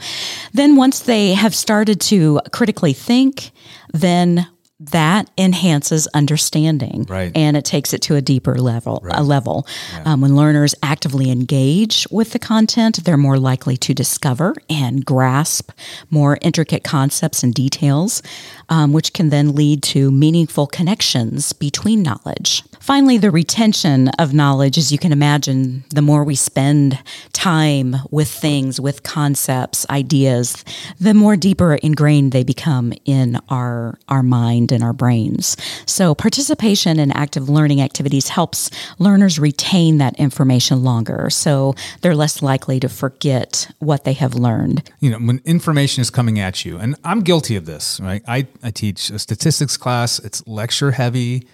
then 0.53 0.75
once 0.75 1.01
they 1.01 1.33
have 1.33 1.55
started 1.55 2.01
to 2.01 2.41
critically 2.51 2.93
think, 2.93 3.51
then 3.93 4.47
that 4.79 5.29
enhances 5.37 6.07
understanding 6.13 7.05
right. 7.09 7.33
and 7.35 7.57
it 7.57 7.65
takes 7.65 7.93
it 7.93 8.01
to 8.01 8.15
a 8.15 8.21
deeper 8.21 8.55
level 8.55 9.01
right. 9.03 9.19
a 9.19 9.21
level 9.21 9.67
yeah. 9.93 10.03
um, 10.05 10.21
when 10.21 10.37
learners 10.37 10.73
actively 10.81 11.29
engage 11.29 12.07
with 12.09 12.31
the 12.31 12.39
content 12.39 13.03
they're 13.03 13.17
more 13.17 13.37
likely 13.37 13.75
to 13.75 13.93
discover 13.93 14.55
and 14.69 15.05
grasp 15.05 15.71
more 16.09 16.37
intricate 16.41 16.85
concepts 16.85 17.43
and 17.43 17.53
details 17.53 18.21
um, 18.69 18.93
which 18.93 19.13
can 19.13 19.29
then 19.29 19.55
lead 19.55 19.83
to 19.83 20.11
meaningful 20.11 20.67
connections 20.67 21.53
between 21.53 22.01
knowledge 22.01 22.63
finally 22.79 23.17
the 23.17 23.31
retention 23.31 24.07
of 24.19 24.33
knowledge 24.33 24.77
as 24.77 24.91
you 24.91 24.97
can 24.97 25.11
imagine 25.11 25.83
the 25.89 26.01
more 26.01 26.23
we 26.23 26.35
spend 26.35 26.97
time 27.33 27.95
with 28.09 28.29
things 28.29 28.79
with 28.79 29.03
concepts 29.03 29.85
ideas 29.89 30.63
the 30.99 31.13
more 31.13 31.35
deeper 31.35 31.75
ingrained 31.75 32.31
they 32.31 32.43
become 32.43 32.93
in 33.05 33.39
our 33.49 33.97
our 34.07 34.23
mind 34.23 34.71
and 34.71 34.83
our 34.83 34.93
brains. 34.93 35.57
So, 35.85 36.13
participation 36.13 36.99
in 36.99 37.11
active 37.11 37.49
learning 37.49 37.81
activities 37.81 38.29
helps 38.29 38.69
learners 38.97 39.39
retain 39.39 39.97
that 39.97 40.17
information 40.19 40.83
longer. 40.83 41.29
So, 41.29 41.75
they're 42.01 42.15
less 42.15 42.41
likely 42.41 42.79
to 42.79 42.89
forget 42.89 43.69
what 43.79 44.03
they 44.03 44.13
have 44.13 44.35
learned. 44.35 44.89
You 44.99 45.11
know, 45.11 45.17
when 45.17 45.41
information 45.45 46.01
is 46.01 46.09
coming 46.09 46.39
at 46.39 46.65
you, 46.65 46.77
and 46.77 46.95
I'm 47.03 47.21
guilty 47.21 47.55
of 47.55 47.65
this, 47.65 47.99
right? 47.99 48.21
I, 48.27 48.47
I 48.63 48.71
teach 48.71 49.09
a 49.09 49.19
statistics 49.19 49.77
class, 49.77 50.19
it's 50.19 50.45
lecture 50.47 50.91
heavy. 50.91 51.47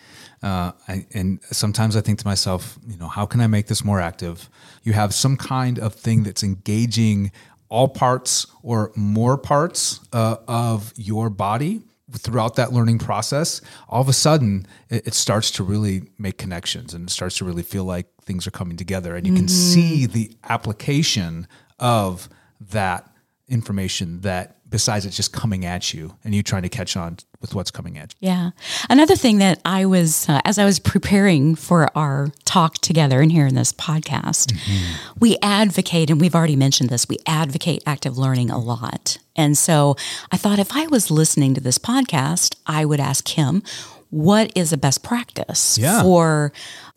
Uh, 0.44 0.74
I, 0.88 1.06
and 1.14 1.40
sometimes 1.46 1.96
I 1.96 2.02
think 2.02 2.20
to 2.20 2.28
myself, 2.28 2.78
you 2.88 2.98
know, 2.98 3.08
how 3.08 3.26
can 3.26 3.42
I 3.42 3.48
make 3.48 3.68
this 3.68 3.84
more 3.84 4.00
active? 4.00 4.50
You 4.84 4.94
have 4.94 5.14
some 5.14 5.38
kind 5.38 5.80
of 5.80 5.96
thing 5.96 6.24
that's 6.24 6.44
engaging 6.44 7.32
all 7.70 7.88
parts 7.88 8.46
or 8.62 8.92
more 8.96 9.38
parts 9.38 10.02
uh, 10.14 10.38
of 10.48 10.94
your 10.96 11.30
body 11.30 11.82
throughout 12.14 12.56
that 12.56 12.72
learning 12.72 13.00
process, 13.00 13.62
all 13.90 14.02
of 14.02 14.10
a 14.10 14.14
sudden 14.14 14.66
it, 14.90 15.08
it, 15.08 15.14
starts 15.14 15.52
to 15.52 15.64
really 15.64 16.04
make 16.18 16.38
connections 16.38 16.94
and 16.94 17.10
it 17.10 17.12
starts 17.12 17.38
to 17.38 17.46
really 17.46 17.64
feel 17.64 17.84
like 17.84 18.08
things 18.22 18.46
are 18.46 18.52
coming 18.52 18.78
together. 18.78 19.16
And 19.16 19.26
you 19.26 19.34
mm-hmm. 19.34 19.42
can 19.42 19.48
see 19.48 20.06
the 20.06 20.32
application 20.44 21.48
of 21.80 22.30
that 22.60 23.10
information 23.48 24.22
that 24.22 24.58
besides 24.76 25.06
it's 25.06 25.16
just 25.16 25.32
coming 25.32 25.64
at 25.64 25.94
you 25.94 26.18
and 26.26 26.36
you 26.36 26.44
trying 26.44 26.62
to 26.62 26.68
catch 26.68 26.98
on 26.98 27.16
with 27.40 27.56
what's 27.56 27.72
coming 27.72 27.98
at 27.98 28.14
you. 28.20 28.28
Yeah. 28.28 28.50
Another 28.90 29.16
thing 29.16 29.38
that 29.38 29.62
I 29.64 29.86
was, 29.86 30.28
uh, 30.28 30.42
as 30.44 30.60
I 30.60 30.66
was 30.66 30.80
preparing 30.80 31.56
for 31.56 31.90
our 31.98 32.34
talk 32.44 32.80
together 32.80 33.22
and 33.22 33.32
here 33.32 33.48
in 33.48 33.56
this 33.56 33.72
podcast, 33.72 34.52
mm-hmm. 34.52 35.14
we 35.18 35.38
advocate, 35.42 36.10
and 36.10 36.20
we've 36.20 36.36
already 36.36 36.58
mentioned 36.58 36.90
this, 36.90 37.08
we 37.08 37.20
advocate 37.26 37.84
active 37.86 38.18
learning 38.18 38.50
a 38.50 38.58
lot. 38.58 39.18
And 39.38 39.58
so 39.58 39.96
I 40.30 40.36
thought 40.36 40.60
if 40.60 40.76
I 40.76 40.88
was 40.88 41.10
listening 41.10 41.54
to 41.54 41.62
this 41.62 41.78
podcast, 41.78 42.58
I 42.68 42.84
would 42.84 43.00
ask 43.00 43.30
him, 43.30 43.64
what 44.10 44.52
is 44.58 44.74
a 44.74 44.78
best 44.78 45.04
practice 45.04 45.78
yeah. 45.78 46.02
for 46.02 46.52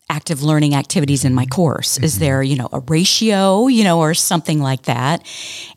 active 0.09 0.43
learning 0.43 0.75
activities 0.75 1.23
in 1.23 1.33
my 1.33 1.45
course? 1.45 1.95
Mm-hmm. 1.95 2.03
Is 2.03 2.19
there, 2.19 2.43
you 2.43 2.55
know, 2.55 2.69
a 2.73 2.79
ratio, 2.79 3.67
you 3.67 3.83
know, 3.83 3.99
or 3.99 4.13
something 4.13 4.59
like 4.59 4.83
that? 4.83 5.25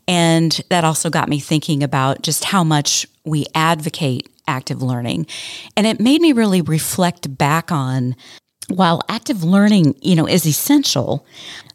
And 0.07 0.59
that 0.69 0.83
also 0.83 1.09
got 1.09 1.29
me 1.29 1.39
thinking 1.39 1.83
about 1.83 2.21
just 2.21 2.43
how 2.43 2.63
much 2.63 3.07
we 3.23 3.45
advocate 3.55 4.29
active 4.47 4.81
learning. 4.81 5.27
And 5.77 5.87
it 5.87 5.99
made 5.99 6.21
me 6.21 6.33
really 6.33 6.61
reflect 6.61 7.37
back 7.37 7.71
on 7.71 8.15
while 8.69 9.01
active 9.09 9.43
learning, 9.43 9.95
you 10.01 10.15
know, 10.15 10.27
is 10.27 10.45
essential, 10.45 11.25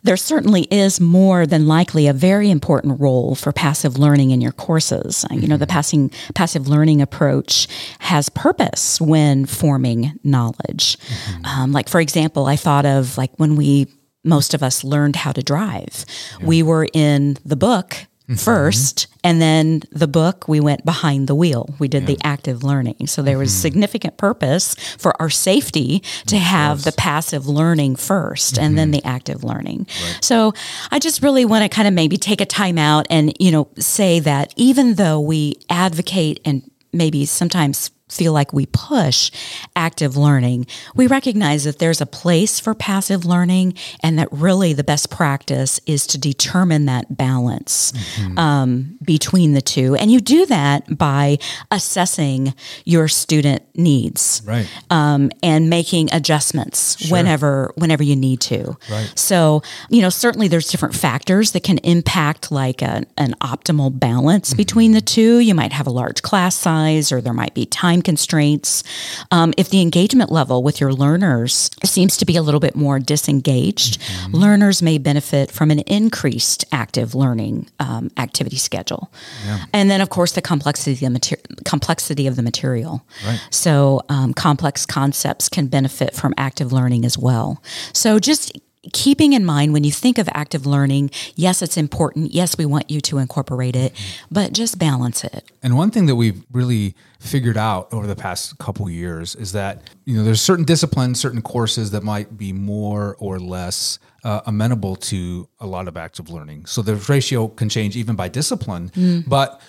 there 0.02 0.16
certainly 0.16 0.62
is 0.71 1.00
more 1.00 1.47
than 1.47 1.66
likely 1.66 2.07
a 2.07 2.12
very 2.12 2.50
important 2.50 3.00
role 3.00 3.35
for 3.35 3.52
passive 3.52 3.99
learning 3.99 4.30
in 4.30 4.40
your 4.40 4.52
courses. 4.52 5.25
Mm-hmm. 5.25 5.42
You 5.42 5.49
know, 5.49 5.57
the 5.57 5.66
mm-hmm. 5.66 5.73
passing 5.73 6.11
passive 6.35 6.68
learning 6.68 7.02
approach 7.02 7.68
has 7.99 8.28
purpose 8.28 9.00
when 9.00 9.47
forming 9.47 10.18
knowledge. 10.25 10.97
Mm-hmm. 10.99 11.45
Um, 11.45 11.73
like, 11.73 11.88
for 11.88 12.00
example, 12.00 12.47
I 12.47 12.57
thought 12.57 12.87
of 12.87 13.18
like 13.18 13.33
when 13.37 13.57
we 13.57 13.88
most 14.25 14.52
of 14.52 14.62
us 14.62 14.85
learned 14.85 15.16
how 15.16 15.33
to 15.33 15.42
drive. 15.42 16.04
Yeah. 16.38 16.47
We 16.47 16.62
were 16.62 16.87
in 16.92 17.38
the 17.45 17.57
book 17.57 17.95
mm-hmm. 18.28 18.35
first 18.35 19.06
and 19.25 19.40
then 19.40 19.82
the 19.90 20.06
book 20.06 20.47
we 20.49 20.61
went 20.61 20.85
behind 20.85 21.26
the 21.28 21.35
wheel 21.35 21.75
we 21.78 21.88
did 21.88 22.02
yeah. 22.02 22.14
the 22.14 22.18
active 22.23 22.62
learning 22.62 23.06
so 23.06 23.23
there 23.23 23.38
was 23.38 23.50
mm-hmm. 23.50 23.62
significant 23.62 24.16
purpose 24.16 24.75
for 24.97 25.20
our 25.20 25.30
safety 25.30 26.00
to 26.26 26.37
of 26.37 26.42
have 26.42 26.76
course. 26.78 26.85
the 26.85 26.92
passive 26.92 27.47
learning 27.47 27.97
1st 27.97 28.52
mm-hmm. 28.52 28.64
and 28.64 28.78
then 28.78 28.92
mm-hmm. 28.92 29.00
the 29.00 29.04
active 29.04 29.42
learning 29.42 29.87
right. 30.04 30.18
so 30.20 30.52
i 30.90 30.99
just 30.99 31.23
really 31.23 31.44
want 31.44 31.62
to 31.62 31.68
kind 31.68 31.88
of 31.88 31.94
maybe 31.94 32.16
take 32.16 32.40
a 32.40 32.47
time 32.47 32.78
out 32.78 33.06
and 33.11 33.32
you 33.40 33.50
know 33.50 33.68
say 33.78 34.20
that 34.20 34.52
even 34.56 34.94
though 34.94 35.20
we 35.20 35.54
advocate 35.70 36.40
and 36.44 36.70
maybe 36.92 37.25
sometimes 37.25 37.90
feel 38.09 38.33
like 38.33 38.53
we 38.53 38.67
push 38.67 39.31
active 39.77 40.17
learning, 40.17 40.67
we 40.95 41.07
recognize 41.07 41.65
that 41.65 41.79
there's 41.79 42.00
a 42.00 42.07
place 42.07 42.59
for 42.61 42.75
passive 42.75 43.25
learning 43.25 43.75
and 44.03 44.19
that 44.19 44.29
really 44.31 44.73
the 44.73 44.85
best 44.85 45.11
practice 45.11 45.81
is 45.87 46.07
to 46.07 46.19
determine 46.19 46.87
that 46.87 47.17
balance 47.17 47.93
mm-hmm. 47.93 48.38
um, 48.38 48.99
between 49.03 49.53
the 49.53 49.61
two. 49.61 49.95
And 49.95 50.11
you 50.11 50.21
do 50.21 50.47
that 50.47 50.97
by 50.97 51.38
assessing 51.71 52.55
your 52.85 53.09
student 53.09 53.62
needs 53.75 54.43
right. 54.45 54.69
um, 54.91 55.31
and 55.43 55.71
making 55.71 56.09
adjustments 56.12 56.99
sure. 56.99 57.17
whenever 57.17 57.73
whenever 57.77 58.03
you 58.03 58.17
need 58.17 58.41
to. 58.41 58.77
Right. 58.91 59.12
So, 59.15 59.62
you 59.88 60.03
know, 60.03 60.09
certainly 60.09 60.49
there's 60.49 60.69
different 60.69 60.95
factors 60.95 61.53
that 61.53 61.62
can 61.62 61.79
impact 61.79 62.50
like 62.50 62.83
a, 62.83 63.05
an 63.17 63.35
optimal 63.41 63.99
balance 63.99 64.50
mm-hmm. 64.50 64.57
between 64.57 64.93
the 64.93 65.00
two. 65.00 65.38
You 65.38 65.55
might 65.55 65.73
have 65.73 65.87
a 65.87 65.91
large 65.91 66.23
class 66.23 66.55
size 66.55 67.12
or 67.12 67.21
there 67.21 67.33
might 67.33 67.55
be 67.55 67.67
time 67.67 67.98
time 67.99 68.02
constraints, 68.02 68.85
um, 69.31 69.52
if 69.57 69.71
the 69.71 69.81
engagement 69.81 70.31
level 70.31 70.62
with 70.62 70.81
your 70.81 70.93
learners 70.93 71.71
seems 71.85 72.17
to 72.17 72.25
be 72.25 72.37
a 72.37 72.43
little 72.43 72.61
bit 72.61 72.75
more 72.75 72.99
disengaged, 72.99 74.00
mm-hmm. 74.00 74.37
learners 74.37 74.83
may 74.83 74.99
benefit 74.99 75.50
from 75.50 75.71
an 75.71 75.81
increased 75.81 76.64
active 76.73 77.14
learning 77.14 77.69
um, 77.81 78.11
activity 78.17 78.57
schedule. 78.57 79.11
Yeah. 79.45 79.64
And 79.73 79.90
then, 79.90 80.00
of 80.00 80.11
course, 80.11 80.33
the 80.33 80.43
complexity 80.43 80.93
of 80.93 81.00
the, 81.00 81.11
mater- 81.11 81.43
complexity 81.64 82.26
of 82.26 82.37
the 82.37 82.43
material. 82.43 83.05
Right. 83.26 83.40
So, 83.50 84.02
um, 84.09 84.35
complex 84.35 84.87
concepts 84.87 85.49
can 85.49 85.67
benefit 85.67 86.14
from 86.14 86.35
active 86.37 86.73
learning 86.73 87.05
as 87.05 87.19
well. 87.19 87.62
So, 87.93 88.19
just 88.19 88.52
keeping 88.92 89.33
in 89.33 89.45
mind 89.45 89.73
when 89.73 89.85
you 89.85 89.92
think 89.92 90.18
of 90.18 90.28
active 90.33 90.66
learning, 90.66 91.11
yes, 91.35 91.62
it's 91.62 91.76
important. 91.76 92.33
Yes, 92.33 92.57
we 92.59 92.66
want 92.66 92.90
you 92.90 93.00
to 93.02 93.18
incorporate 93.18 93.76
it, 93.76 93.92
but 94.30 94.52
just 94.52 94.78
balance 94.78 95.25
it. 95.25 95.50
And 95.62 95.76
one 95.76 95.90
thing 95.90 96.07
that 96.07 96.16
we've 96.16 96.45
really 96.52 96.95
figured 97.21 97.57
out 97.57 97.92
over 97.92 98.07
the 98.07 98.16
past 98.16 98.59
couple 98.59 98.88
years 98.88 99.35
is 99.35 99.52
that 99.52 99.83
you 100.04 100.16
know 100.16 100.25
there's 100.25 100.40
certain 100.40 100.64
disciplines, 100.64 101.21
certain 101.21 101.42
courses 101.42 101.90
that 101.90 102.02
might 102.02 102.37
be 102.37 102.52
more 102.52 103.16
or 103.18 103.38
less 103.38 103.99
uh, 104.25 104.40
amenable 104.47 104.97
to 104.97 105.49
a 105.61 105.66
lot 105.66 105.88
of 105.88 105.97
active 105.97 106.30
learning. 106.30 106.66
So 106.66 106.83
the 106.83 106.97
ratio 106.97 107.49
can 107.49 107.68
change 107.68 107.97
even 107.97 108.16
by 108.16 108.28
discipline, 108.28 108.90
mm. 108.90 109.28
but 109.28 109.61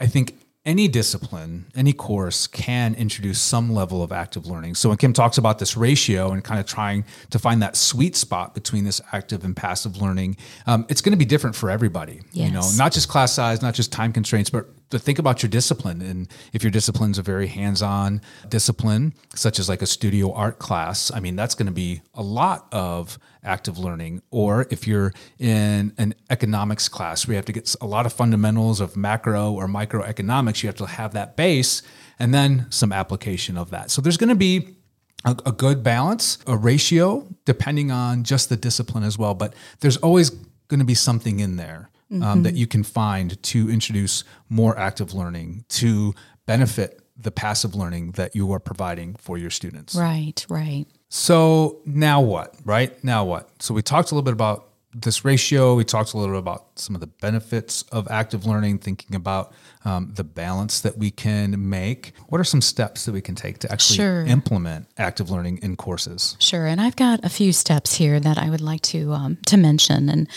I 0.00 0.06
think 0.06 0.38
any 0.66 0.88
discipline, 0.88 1.66
any 1.74 1.92
course 1.92 2.46
can 2.46 2.94
introduce 2.94 3.38
some 3.38 3.72
level 3.72 4.02
of 4.02 4.12
active 4.12 4.46
learning. 4.46 4.74
So 4.74 4.88
when 4.88 4.96
Kim 4.96 5.12
talks 5.12 5.36
about 5.36 5.58
this 5.58 5.76
ratio 5.76 6.32
and 6.32 6.42
kind 6.42 6.58
of 6.58 6.64
trying 6.64 7.04
to 7.30 7.38
find 7.38 7.60
that 7.60 7.76
sweet 7.76 8.16
spot 8.16 8.54
between 8.54 8.84
this 8.84 9.00
active 9.12 9.44
and 9.44 9.54
passive 9.54 10.00
learning, 10.00 10.38
um, 10.66 10.86
it's 10.88 11.02
going 11.02 11.12
to 11.12 11.18
be 11.18 11.26
different 11.26 11.54
for 11.54 11.70
everybody. 11.70 12.22
Yes. 12.32 12.48
You 12.48 12.54
know, 12.54 12.70
not 12.76 12.92
just 12.92 13.08
class 13.08 13.34
size, 13.34 13.60
not 13.60 13.74
just 13.74 13.92
time 13.92 14.12
constraints, 14.12 14.48
but 14.48 14.66
to 14.94 14.98
think 14.98 15.18
about 15.18 15.42
your 15.42 15.50
discipline. 15.50 16.00
And 16.00 16.28
if 16.52 16.62
your 16.62 16.70
discipline 16.70 17.10
is 17.10 17.18
a 17.18 17.22
very 17.22 17.46
hands-on 17.46 18.22
discipline, 18.48 19.12
such 19.34 19.58
as 19.58 19.68
like 19.68 19.82
a 19.82 19.86
studio 19.86 20.32
art 20.32 20.58
class, 20.58 21.10
I 21.12 21.20
mean, 21.20 21.36
that's 21.36 21.54
going 21.54 21.66
to 21.66 21.72
be 21.72 22.00
a 22.14 22.22
lot 22.22 22.66
of 22.72 23.18
active 23.42 23.78
learning. 23.78 24.22
Or 24.30 24.66
if 24.70 24.86
you're 24.86 25.12
in 25.38 25.92
an 25.98 26.14
economics 26.30 26.88
class, 26.88 27.28
we 27.28 27.34
have 27.34 27.44
to 27.44 27.52
get 27.52 27.74
a 27.80 27.86
lot 27.86 28.06
of 28.06 28.12
fundamentals 28.12 28.80
of 28.80 28.96
macro 28.96 29.52
or 29.52 29.68
microeconomics. 29.68 30.62
You 30.62 30.68
have 30.68 30.76
to 30.76 30.86
have 30.86 31.12
that 31.12 31.36
base 31.36 31.82
and 32.18 32.32
then 32.32 32.66
some 32.70 32.92
application 32.92 33.58
of 33.58 33.70
that. 33.70 33.90
So 33.90 34.00
there's 34.00 34.16
going 34.16 34.28
to 34.28 34.34
be 34.34 34.76
a, 35.24 35.36
a 35.46 35.52
good 35.52 35.82
balance, 35.82 36.38
a 36.46 36.56
ratio, 36.56 37.26
depending 37.44 37.90
on 37.90 38.24
just 38.24 38.48
the 38.48 38.56
discipline 38.56 39.04
as 39.04 39.18
well. 39.18 39.34
But 39.34 39.54
there's 39.80 39.96
always 39.98 40.30
going 40.68 40.80
to 40.80 40.86
be 40.86 40.94
something 40.94 41.40
in 41.40 41.56
there. 41.56 41.90
Um, 42.14 42.20
mm-hmm. 42.20 42.42
that 42.42 42.54
you 42.54 42.66
can 42.66 42.84
find 42.84 43.42
to 43.42 43.68
introduce 43.68 44.22
more 44.48 44.78
active 44.78 45.14
learning 45.14 45.64
to 45.70 46.14
benefit 46.46 47.00
the 47.16 47.30
passive 47.30 47.74
learning 47.74 48.12
that 48.12 48.34
you 48.34 48.52
are 48.52 48.60
providing 48.60 49.14
for 49.16 49.38
your 49.38 49.50
students. 49.50 49.94
Right, 49.94 50.44
right. 50.48 50.86
So 51.08 51.80
now 51.84 52.20
what, 52.20 52.54
right? 52.64 53.02
Now 53.02 53.24
what? 53.24 53.50
So 53.62 53.74
we 53.74 53.82
talked 53.82 54.10
a 54.10 54.14
little 54.14 54.24
bit 54.24 54.32
about 54.32 54.68
this 54.94 55.24
ratio. 55.24 55.74
We 55.74 55.84
talked 55.84 56.12
a 56.12 56.18
little 56.18 56.34
bit 56.34 56.38
about 56.38 56.78
some 56.78 56.94
of 56.94 57.00
the 57.00 57.06
benefits 57.06 57.82
of 57.92 58.08
active 58.10 58.46
learning, 58.46 58.78
thinking 58.78 59.16
about 59.16 59.52
um, 59.84 60.12
the 60.14 60.24
balance 60.24 60.80
that 60.80 60.96
we 60.96 61.10
can 61.10 61.68
make. 61.68 62.12
What 62.28 62.40
are 62.40 62.44
some 62.44 62.60
steps 62.60 63.04
that 63.04 63.12
we 63.12 63.20
can 63.20 63.34
take 63.34 63.58
to 63.60 63.72
actually 63.72 63.96
sure. 63.96 64.26
implement 64.26 64.86
active 64.96 65.30
learning 65.30 65.58
in 65.62 65.76
courses? 65.76 66.36
Sure, 66.38 66.66
and 66.66 66.80
I've 66.80 66.96
got 66.96 67.24
a 67.24 67.28
few 67.28 67.52
steps 67.52 67.94
here 67.94 68.20
that 68.20 68.38
I 68.38 68.50
would 68.50 68.60
like 68.60 68.82
to 68.82 69.12
um, 69.12 69.38
to 69.46 69.56
mention. 69.56 70.08
And 70.08 70.28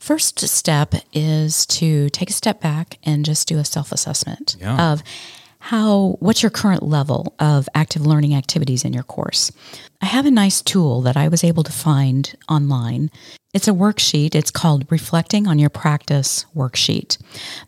first 0.00 0.40
step 0.40 0.94
is 1.12 1.66
to 1.66 2.08
take 2.10 2.30
a 2.30 2.34
step 2.34 2.60
back 2.60 2.98
and 3.02 3.24
just 3.24 3.46
do 3.48 3.58
a 3.58 3.64
self 3.64 3.92
assessment 3.92 4.56
yeah. 4.60 4.92
of 4.92 5.02
how 5.66 6.16
what's 6.20 6.42
your 6.42 6.50
current 6.50 6.82
level 6.82 7.34
of 7.40 7.68
active 7.74 8.06
learning 8.06 8.34
activities 8.34 8.84
in 8.84 8.92
your 8.92 9.02
course. 9.02 9.50
I 10.00 10.06
have 10.06 10.26
a 10.26 10.30
nice 10.30 10.62
tool 10.62 11.02
that 11.02 11.16
I 11.16 11.26
was 11.28 11.42
able 11.42 11.64
to 11.64 11.72
find 11.72 12.36
online. 12.48 13.10
It's 13.56 13.68
a 13.68 13.72
worksheet. 13.72 14.34
It's 14.34 14.50
called 14.50 14.84
Reflecting 14.90 15.46
on 15.46 15.58
Your 15.58 15.70
Practice 15.70 16.44
Worksheet. 16.54 17.16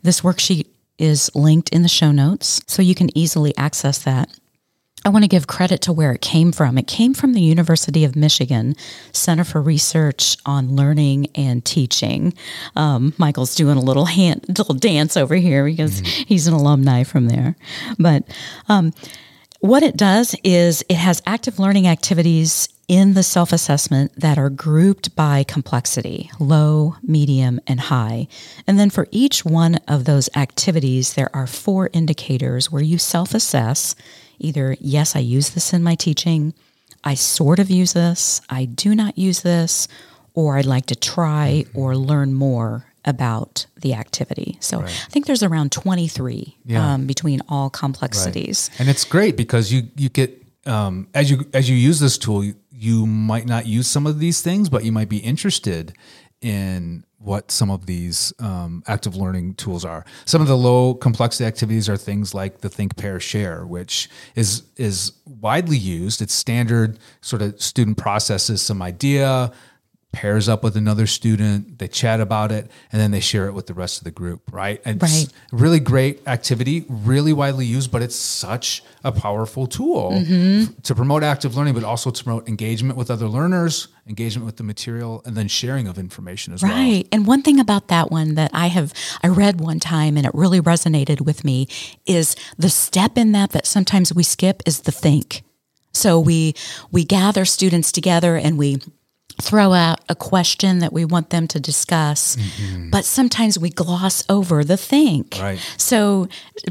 This 0.03 0.21
worksheet 0.21 0.67
is 0.99 1.31
linked 1.33 1.69
in 1.69 1.81
the 1.81 1.87
show 1.87 2.11
notes, 2.11 2.61
so 2.67 2.83
you 2.83 2.93
can 2.93 3.09
easily 3.17 3.57
access 3.57 3.97
that. 4.03 4.29
I 5.03 5.09
want 5.09 5.23
to 5.23 5.27
give 5.27 5.47
credit 5.47 5.81
to 5.81 5.91
where 5.91 6.11
it 6.11 6.21
came 6.21 6.51
from. 6.51 6.77
It 6.77 6.85
came 6.85 7.15
from 7.15 7.33
the 7.33 7.41
University 7.41 8.05
of 8.05 8.15
Michigan 8.15 8.75
Center 9.13 9.43
for 9.43 9.63
Research 9.63 10.37
on 10.45 10.75
Learning 10.75 11.25
and 11.33 11.65
Teaching. 11.65 12.35
Um, 12.75 13.15
Michael's 13.17 13.55
doing 13.55 13.79
a 13.79 13.81
little 13.81 14.05
hand, 14.05 14.45
little 14.47 14.75
dance 14.75 15.17
over 15.17 15.33
here 15.33 15.65
because 15.65 16.03
mm-hmm. 16.03 16.23
he's 16.27 16.45
an 16.45 16.53
alumni 16.53 17.01
from 17.01 17.29
there. 17.29 17.55
But 17.97 18.25
um, 18.67 18.93
what 19.59 19.83
it 19.83 19.97
does 19.97 20.35
is 20.43 20.83
it 20.87 20.95
has 20.95 21.21
active 21.25 21.59
learning 21.59 21.87
activities 21.87 22.69
in 22.87 23.13
the 23.13 23.23
self 23.23 23.53
assessment 23.53 24.11
that 24.15 24.37
are 24.37 24.49
grouped 24.49 25.15
by 25.15 25.43
complexity 25.43 26.31
low, 26.39 26.95
medium, 27.03 27.59
and 27.67 27.79
high. 27.79 28.27
And 28.65 28.79
then 28.79 28.89
for 28.89 29.07
each 29.11 29.45
one 29.45 29.75
of 29.87 30.05
those 30.05 30.29
activities, 30.35 31.13
there 31.13 31.29
are 31.35 31.45
four 31.45 31.89
indicators 31.93 32.71
where 32.71 32.81
you 32.81 32.97
self 32.97 33.33
assess 33.33 33.95
either, 34.39 34.77
yes, 34.79 35.15
I 35.15 35.19
use 35.19 35.49
this 35.49 35.73
in 35.73 35.83
my 35.83 35.95
teaching, 35.95 36.53
I 37.03 37.13
sort 37.13 37.59
of 37.59 37.69
use 37.69 37.93
this, 37.93 38.41
I 38.49 38.65
do 38.65 38.95
not 38.95 39.17
use 39.17 39.41
this, 39.41 39.87
or 40.33 40.57
I'd 40.57 40.65
like 40.65 40.85
to 40.87 40.95
try 40.95 41.65
or 41.73 41.97
learn 41.97 42.33
more 42.33 42.85
about 43.05 43.65
the 43.81 43.93
activity. 43.93 44.57
So 44.59 44.81
right. 44.81 44.85
I 44.89 45.09
think 45.09 45.25
there's 45.25 45.43
around 45.43 45.71
23 45.71 46.57
yeah. 46.65 46.93
um, 46.93 47.07
between 47.07 47.41
all 47.49 47.69
complexities. 47.69 48.69
Right. 48.73 48.81
And 48.81 48.89
it's 48.89 49.05
great 49.05 49.37
because 49.37 49.71
you 49.71 49.83
you 49.95 50.09
get 50.09 50.45
um, 50.65 51.07
as 51.13 51.31
you 51.31 51.45
as 51.53 51.69
you 51.69 51.75
use 51.75 51.99
this 51.99 52.17
tool, 52.17 52.43
you, 52.43 52.55
you 52.71 53.05
might 53.05 53.45
not 53.45 53.65
use 53.65 53.87
some 53.87 54.05
of 54.05 54.19
these 54.19 54.41
things, 54.41 54.69
but 54.69 54.83
you 54.83 54.91
might 54.91 55.09
be 55.09 55.17
interested 55.17 55.93
in 56.41 57.03
what 57.17 57.51
some 57.51 57.69
of 57.69 57.85
these 57.85 58.31
um, 58.39 58.81
active 58.87 59.15
learning 59.15 59.53
tools 59.55 59.83
are. 59.83 60.05
Some 60.23 60.41
of 60.41 60.47
the 60.47 60.55
low 60.55 60.93
complexity 60.93 61.45
activities 61.45 61.89
are 61.89 61.97
things 61.97 62.33
like 62.33 62.61
the 62.61 62.69
think, 62.69 62.95
pair, 62.95 63.19
share, 63.19 63.65
which 63.65 64.09
is 64.35 64.63
is 64.77 65.11
widely 65.25 65.77
used. 65.77 66.21
It's 66.21 66.33
standard 66.33 66.97
sort 67.21 67.41
of 67.41 67.61
student 67.61 67.97
processes 67.97 68.61
some 68.61 68.81
idea, 68.81 69.51
pairs 70.11 70.49
up 70.49 70.63
with 70.63 70.75
another 70.75 71.05
student, 71.05 71.77
they 71.77 71.87
chat 71.87 72.19
about 72.19 72.51
it, 72.51 72.69
and 72.91 72.99
then 72.99 73.11
they 73.11 73.19
share 73.19 73.47
it 73.47 73.53
with 73.53 73.67
the 73.67 73.75
rest 73.75 73.99
of 73.99 74.05
the 74.05 74.11
group, 74.11 74.41
right? 74.51 74.81
And 74.83 75.01
right. 75.01 75.23
It's 75.23 75.33
really 75.51 75.79
great 75.79 76.27
activity, 76.27 76.85
really 76.89 77.31
widely 77.31 77.67
used, 77.67 77.91
but 77.91 78.01
it's 78.01 78.15
such 78.15 78.83
a 79.03 79.11
powerful 79.11 79.67
tool 79.67 80.11
mm-hmm. 80.11 80.73
to 80.81 80.95
promote 80.95 81.21
active 81.23 81.55
learning, 81.55 81.75
but 81.75 81.83
also 81.83 82.09
to 82.09 82.23
promote 82.23 82.49
engagement 82.49 82.97
with 82.97 83.11
other 83.11 83.27
learners, 83.27 83.87
engagement 84.07 84.47
with 84.47 84.57
the 84.57 84.63
material, 84.63 85.21
and 85.25 85.37
then 85.37 85.47
sharing 85.47 85.87
of 85.87 85.99
information 85.99 86.53
as 86.53 86.63
right. 86.63 86.69
well. 86.69 86.79
Right. 86.79 87.07
And 87.11 87.27
one 87.27 87.43
thing 87.43 87.59
about 87.59 87.87
that 87.89 88.09
one 88.09 88.33
that 88.33 88.49
I 88.51 88.67
have 88.67 88.93
I 89.23 89.27
read 89.27 89.61
one 89.61 89.79
time 89.79 90.17
and 90.17 90.25
it 90.25 90.33
really 90.33 90.59
resonated 90.59 91.21
with 91.21 91.43
me 91.45 91.67
is 92.07 92.35
the 92.57 92.69
step 92.69 93.15
in 93.15 93.31
that 93.33 93.51
that 93.51 93.67
sometimes 93.67 94.13
we 94.13 94.23
skip 94.23 94.63
is 94.65 94.81
the 94.81 94.91
think. 94.91 95.43
So 95.93 96.19
we 96.19 96.55
we 96.91 97.03
gather 97.03 97.45
students 97.45 97.91
together 97.91 98.35
and 98.35 98.57
we 98.57 98.79
throw 99.41 99.73
out 99.73 100.01
a 100.09 100.15
question 100.15 100.79
that 100.79 100.91
we 100.91 101.05
want 101.05 101.29
them 101.29 101.47
to 101.47 101.59
discuss, 101.59 102.35
mm-hmm. 102.35 102.89
but 102.89 103.05
sometimes 103.05 103.57
we 103.57 103.69
gloss 103.69 104.23
over 104.29 104.63
the 104.63 104.77
think. 104.77 105.37
Right. 105.39 105.59
So 105.77 106.27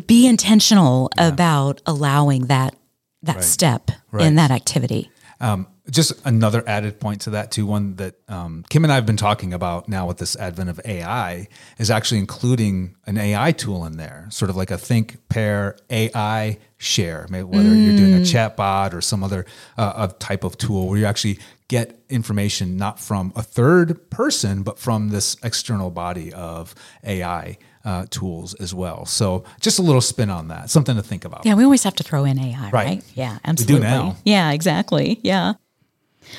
be 0.06 0.26
intentional 0.26 1.10
yeah. 1.16 1.28
about 1.28 1.80
allowing 1.86 2.46
that 2.46 2.74
that 3.22 3.36
right. 3.36 3.44
step 3.44 3.90
right. 4.12 4.26
in 4.26 4.36
that 4.36 4.50
activity. 4.50 5.10
Um, 5.40 5.66
just 5.90 6.12
another 6.26 6.62
added 6.66 7.00
point 7.00 7.22
to 7.22 7.30
that 7.30 7.50
too 7.50 7.64
one 7.64 7.96
that 7.96 8.14
um, 8.28 8.64
kim 8.68 8.84
and 8.84 8.92
i 8.92 8.96
have 8.96 9.06
been 9.06 9.16
talking 9.16 9.52
about 9.52 9.88
now 9.88 10.06
with 10.06 10.18
this 10.18 10.36
advent 10.36 10.68
of 10.68 10.80
ai 10.84 11.48
is 11.78 11.90
actually 11.90 12.18
including 12.18 12.94
an 13.06 13.16
ai 13.16 13.52
tool 13.52 13.84
in 13.84 13.96
there 13.96 14.26
sort 14.30 14.50
of 14.50 14.56
like 14.56 14.70
a 14.70 14.78
think 14.78 15.16
pair 15.28 15.76
ai 15.90 16.58
share 16.76 17.26
whether 17.30 17.44
mm. 17.44 17.86
you're 17.86 17.96
doing 17.96 18.14
a 18.14 18.18
mm. 18.18 18.30
chat 18.30 18.56
bot 18.56 18.92
or 18.92 19.00
some 19.00 19.24
other 19.24 19.46
uh, 19.76 20.08
type 20.18 20.44
of 20.44 20.58
tool 20.58 20.88
where 20.88 20.98
you're 20.98 21.08
actually 21.08 21.38
get 21.68 22.00
information 22.08 22.76
not 22.76 22.98
from 22.98 23.32
a 23.36 23.42
third 23.42 24.10
person 24.10 24.62
but 24.62 24.78
from 24.78 25.10
this 25.10 25.36
external 25.42 25.90
body 25.90 26.32
of 26.32 26.74
ai 27.04 27.56
uh, 27.84 28.04
tools 28.10 28.52
as 28.54 28.74
well. 28.74 29.06
So 29.06 29.44
just 29.60 29.78
a 29.78 29.82
little 29.82 30.02
spin 30.02 30.28
on 30.28 30.48
that, 30.48 30.68
something 30.68 30.96
to 30.96 31.02
think 31.02 31.24
about. 31.24 31.46
Yeah, 31.46 31.54
we 31.54 31.64
always 31.64 31.84
have 31.84 31.94
to 31.96 32.02
throw 32.02 32.24
in 32.24 32.38
AI, 32.38 32.64
right? 32.64 32.72
right? 32.72 33.04
Yeah, 33.14 33.38
absolutely. 33.44 33.74
We 33.76 33.80
do 33.80 33.96
now. 33.96 34.16
Yeah, 34.24 34.50
exactly. 34.50 35.20
Yeah. 35.22 35.54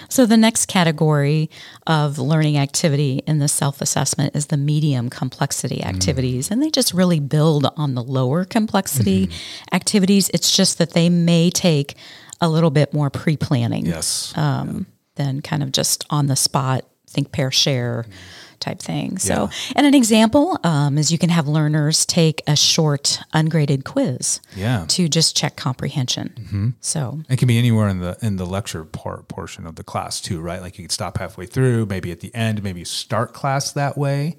So, 0.07 0.27
the 0.27 0.37
next 0.37 0.67
category 0.67 1.49
of 1.87 2.19
learning 2.19 2.57
activity 2.57 3.23
in 3.25 3.39
the 3.39 3.47
self 3.47 3.81
assessment 3.81 4.35
is 4.35 4.47
the 4.47 4.57
medium 4.57 5.09
complexity 5.09 5.77
mm. 5.77 5.85
activities. 5.85 6.47
Mm. 6.47 6.51
And 6.51 6.63
they 6.63 6.69
just 6.69 6.93
really 6.93 7.19
build 7.19 7.65
on 7.75 7.95
the 7.95 8.03
lower 8.03 8.45
complexity 8.45 9.27
mm-hmm. 9.27 9.75
activities. 9.75 10.29
It's 10.31 10.55
just 10.55 10.77
that 10.77 10.91
they 10.91 11.09
may 11.09 11.49
take 11.49 11.95
a 12.41 12.47
little 12.47 12.69
bit 12.69 12.93
more 12.93 13.09
pre 13.09 13.35
planning 13.35 13.87
yes. 13.87 14.31
Um, 14.37 14.85
yeah. 14.87 14.95
Than 15.19 15.41
kind 15.41 15.61
of 15.61 15.71
just 15.71 16.05
on 16.09 16.25
the 16.25 16.35
spot, 16.35 16.85
think, 17.07 17.31
pair, 17.31 17.51
share. 17.51 18.07
Type 18.59 18.79
thing. 18.79 19.17
So, 19.19 19.33
yeah. 19.33 19.73
and 19.77 19.87
an 19.87 19.93
example 19.93 20.59
um, 20.65 20.97
is 20.97 21.13
you 21.13 21.17
can 21.17 21.29
have 21.29 21.47
learners 21.47 22.05
take 22.05 22.41
a 22.45 22.57
short 22.57 23.21
ungraded 23.31 23.85
quiz 23.85 24.41
yeah. 24.53 24.83
to 24.89 25.07
just 25.07 25.33
check 25.33 25.55
comprehension. 25.55 26.33
Mm-hmm. 26.35 26.69
So 26.81 27.21
it 27.29 27.39
can 27.39 27.47
be 27.47 27.57
anywhere 27.57 27.87
in 27.87 27.99
the 27.99 28.17
in 28.21 28.35
the 28.35 28.45
lecture 28.45 28.83
part 28.83 29.29
portion 29.29 29.65
of 29.65 29.77
the 29.77 29.83
class 29.85 30.19
too, 30.19 30.41
right? 30.41 30.61
Like 30.61 30.77
you 30.77 30.83
could 30.83 30.91
stop 30.91 31.19
halfway 31.19 31.45
through, 31.45 31.85
maybe 31.85 32.11
at 32.11 32.19
the 32.19 32.35
end, 32.35 32.61
maybe 32.61 32.83
start 32.83 33.33
class 33.33 33.71
that 33.71 33.97
way. 33.97 34.35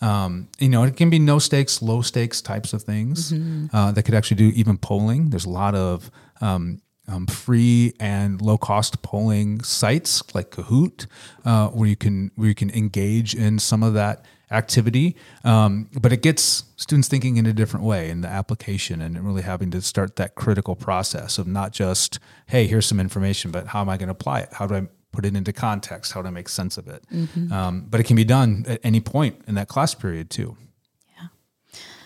Um, 0.00 0.46
you 0.60 0.68
know, 0.68 0.84
it 0.84 0.96
can 0.96 1.10
be 1.10 1.18
no 1.18 1.40
stakes, 1.40 1.82
low 1.82 2.00
stakes 2.00 2.40
types 2.40 2.74
of 2.74 2.82
things 2.82 3.32
mm-hmm. 3.32 3.74
uh, 3.74 3.90
that 3.90 4.04
could 4.04 4.14
actually 4.14 4.36
do 4.36 4.52
even 4.54 4.78
polling. 4.78 5.30
There's 5.30 5.46
a 5.46 5.50
lot 5.50 5.74
of 5.74 6.12
um, 6.40 6.80
um, 7.08 7.26
free 7.26 7.92
and 8.00 8.40
low 8.40 8.58
cost 8.58 9.02
polling 9.02 9.62
sites 9.62 10.22
like 10.34 10.50
Kahoot, 10.50 11.06
uh, 11.44 11.68
where 11.68 11.88
you 11.88 11.96
can 11.96 12.30
where 12.36 12.48
you 12.48 12.54
can 12.54 12.70
engage 12.70 13.34
in 13.34 13.58
some 13.58 13.82
of 13.82 13.94
that 13.94 14.24
activity. 14.50 15.16
Um, 15.42 15.90
but 16.00 16.12
it 16.12 16.22
gets 16.22 16.64
students 16.76 17.08
thinking 17.08 17.36
in 17.36 17.46
a 17.46 17.52
different 17.52 17.84
way 17.84 18.10
in 18.10 18.20
the 18.20 18.28
application 18.28 19.00
and 19.00 19.18
really 19.24 19.42
having 19.42 19.70
to 19.72 19.80
start 19.80 20.16
that 20.16 20.34
critical 20.34 20.76
process 20.76 21.38
of 21.38 21.46
not 21.46 21.72
just 21.72 22.18
hey 22.46 22.66
here's 22.66 22.86
some 22.86 23.00
information, 23.00 23.50
but 23.50 23.68
how 23.68 23.80
am 23.80 23.88
I 23.88 23.96
going 23.96 24.08
to 24.08 24.12
apply 24.12 24.40
it? 24.40 24.50
How 24.52 24.66
do 24.66 24.74
I 24.74 24.86
put 25.12 25.24
it 25.24 25.36
into 25.36 25.52
context? 25.52 26.12
How 26.12 26.22
do 26.22 26.28
I 26.28 26.30
make 26.30 26.48
sense 26.48 26.76
of 26.76 26.88
it? 26.88 27.04
Mm-hmm. 27.12 27.52
Um, 27.52 27.86
but 27.88 28.00
it 28.00 28.04
can 28.04 28.16
be 28.16 28.24
done 28.24 28.64
at 28.66 28.80
any 28.82 29.00
point 29.00 29.42
in 29.46 29.54
that 29.54 29.68
class 29.68 29.94
period 29.94 30.30
too. 30.30 30.56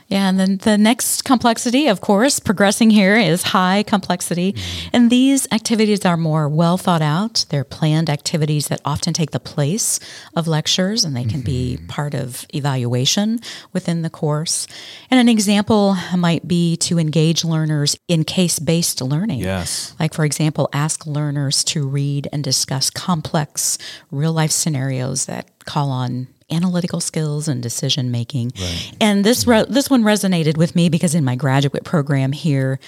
Yeah, 0.09 0.31
and 0.31 0.41
then 0.41 0.57
the 0.57 0.79
next 0.79 1.25
complexity, 1.25 1.87
of 1.87 2.01
course, 2.01 2.41
progressing 2.41 2.89
here 2.89 3.15
is 3.17 3.43
high 3.43 3.83
complexity. 3.83 4.55
Mm-hmm. 4.55 4.89
And 4.95 5.11
these 5.11 5.47
activities 5.53 6.07
are 6.07 6.17
more 6.17 6.49
well 6.49 6.79
thought 6.79 7.03
out. 7.03 7.45
They're 7.51 7.63
planned 7.63 8.09
activities 8.09 8.69
that 8.69 8.81
often 8.87 9.13
take 9.13 9.33
the 9.33 9.41
place 9.41 10.01
of 10.35 10.49
lectures 10.49 11.05
and 11.05 11.15
they 11.15 11.25
can 11.25 11.43
mm-hmm. 11.43 11.77
be 11.77 11.79
part 11.89 12.15
of 12.15 12.47
evaluation 12.55 13.41
within 13.75 14.01
the 14.01 14.09
course. 14.09 14.67
And 15.11 15.21
an 15.21 15.29
example 15.29 15.95
might 16.17 16.49
be 16.49 16.79
to 16.79 16.99
engage 16.99 17.45
learners 17.45 17.95
in 18.09 18.25
case 18.25 18.59
based 18.59 19.03
learning. 19.03 19.41
Yes. 19.41 19.95
Like, 20.01 20.15
for 20.15 20.25
example, 20.25 20.71
ask 20.73 21.07
learners 21.07 21.63
to 21.65 21.87
read 21.87 22.29
and 22.33 22.43
discuss 22.43 22.89
complex 22.89 23.77
real 24.11 24.33
life 24.33 24.53
scenarios 24.53 25.27
that 25.27 25.67
call 25.67 25.91
on 25.91 26.29
analytical 26.51 27.01
skills 27.01 27.49
and 27.49 27.63
decision 27.63 28.11
making. 28.11 28.53
Right. 28.59 28.93
And 29.01 29.25
this 29.25 29.47
re- 29.47 29.67
this 29.69 29.91
one 29.91 30.03
resonated 30.03 30.57
with 30.57 30.75
me 30.75 30.89
because 30.89 31.15
in 31.15 31.25
my 31.25 31.37
graduate 31.37 31.85
program 31.85 32.33
here, 32.33 32.79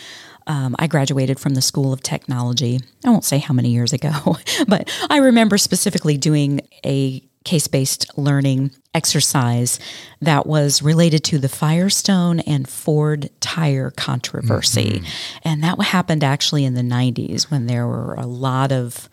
um, 0.47 0.75
I 0.79 0.87
graduated 0.87 1.39
from 1.39 1.55
the 1.55 1.63
School 1.63 1.93
of 1.93 2.03
Technology. 2.03 2.81
I 3.05 3.11
won't 3.11 3.25
say 3.25 3.39
how 3.39 3.55
many 3.55 3.71
years 3.71 3.93
ago, 3.93 4.37
but 4.69 4.91
I 5.09 5.19
remember 5.19 5.59
specifically 5.59 6.17
doing 6.17 6.61
a 6.85 7.23
case 7.45 7.69
based 7.69 8.19
learning 8.19 8.71
exercise 8.95 9.79
that 10.21 10.47
was 10.47 10.83
related 10.83 11.25
to 11.25 11.39
the 11.39 11.49
Firestone 11.49 12.41
and 12.41 12.69
Ford 12.69 13.31
tire 13.41 13.91
controversy. 13.93 15.01
Mm-hmm. 15.01 15.39
And 15.45 15.65
that 15.65 15.81
happened 15.81 16.25
actually 16.25 16.65
in 16.65 16.75
the 16.75 16.83
90s 16.83 17.51
when 17.51 17.67
there 17.67 17.87
were 17.87 18.15
a 18.15 18.27
lot 18.27 18.73
of 18.73 19.09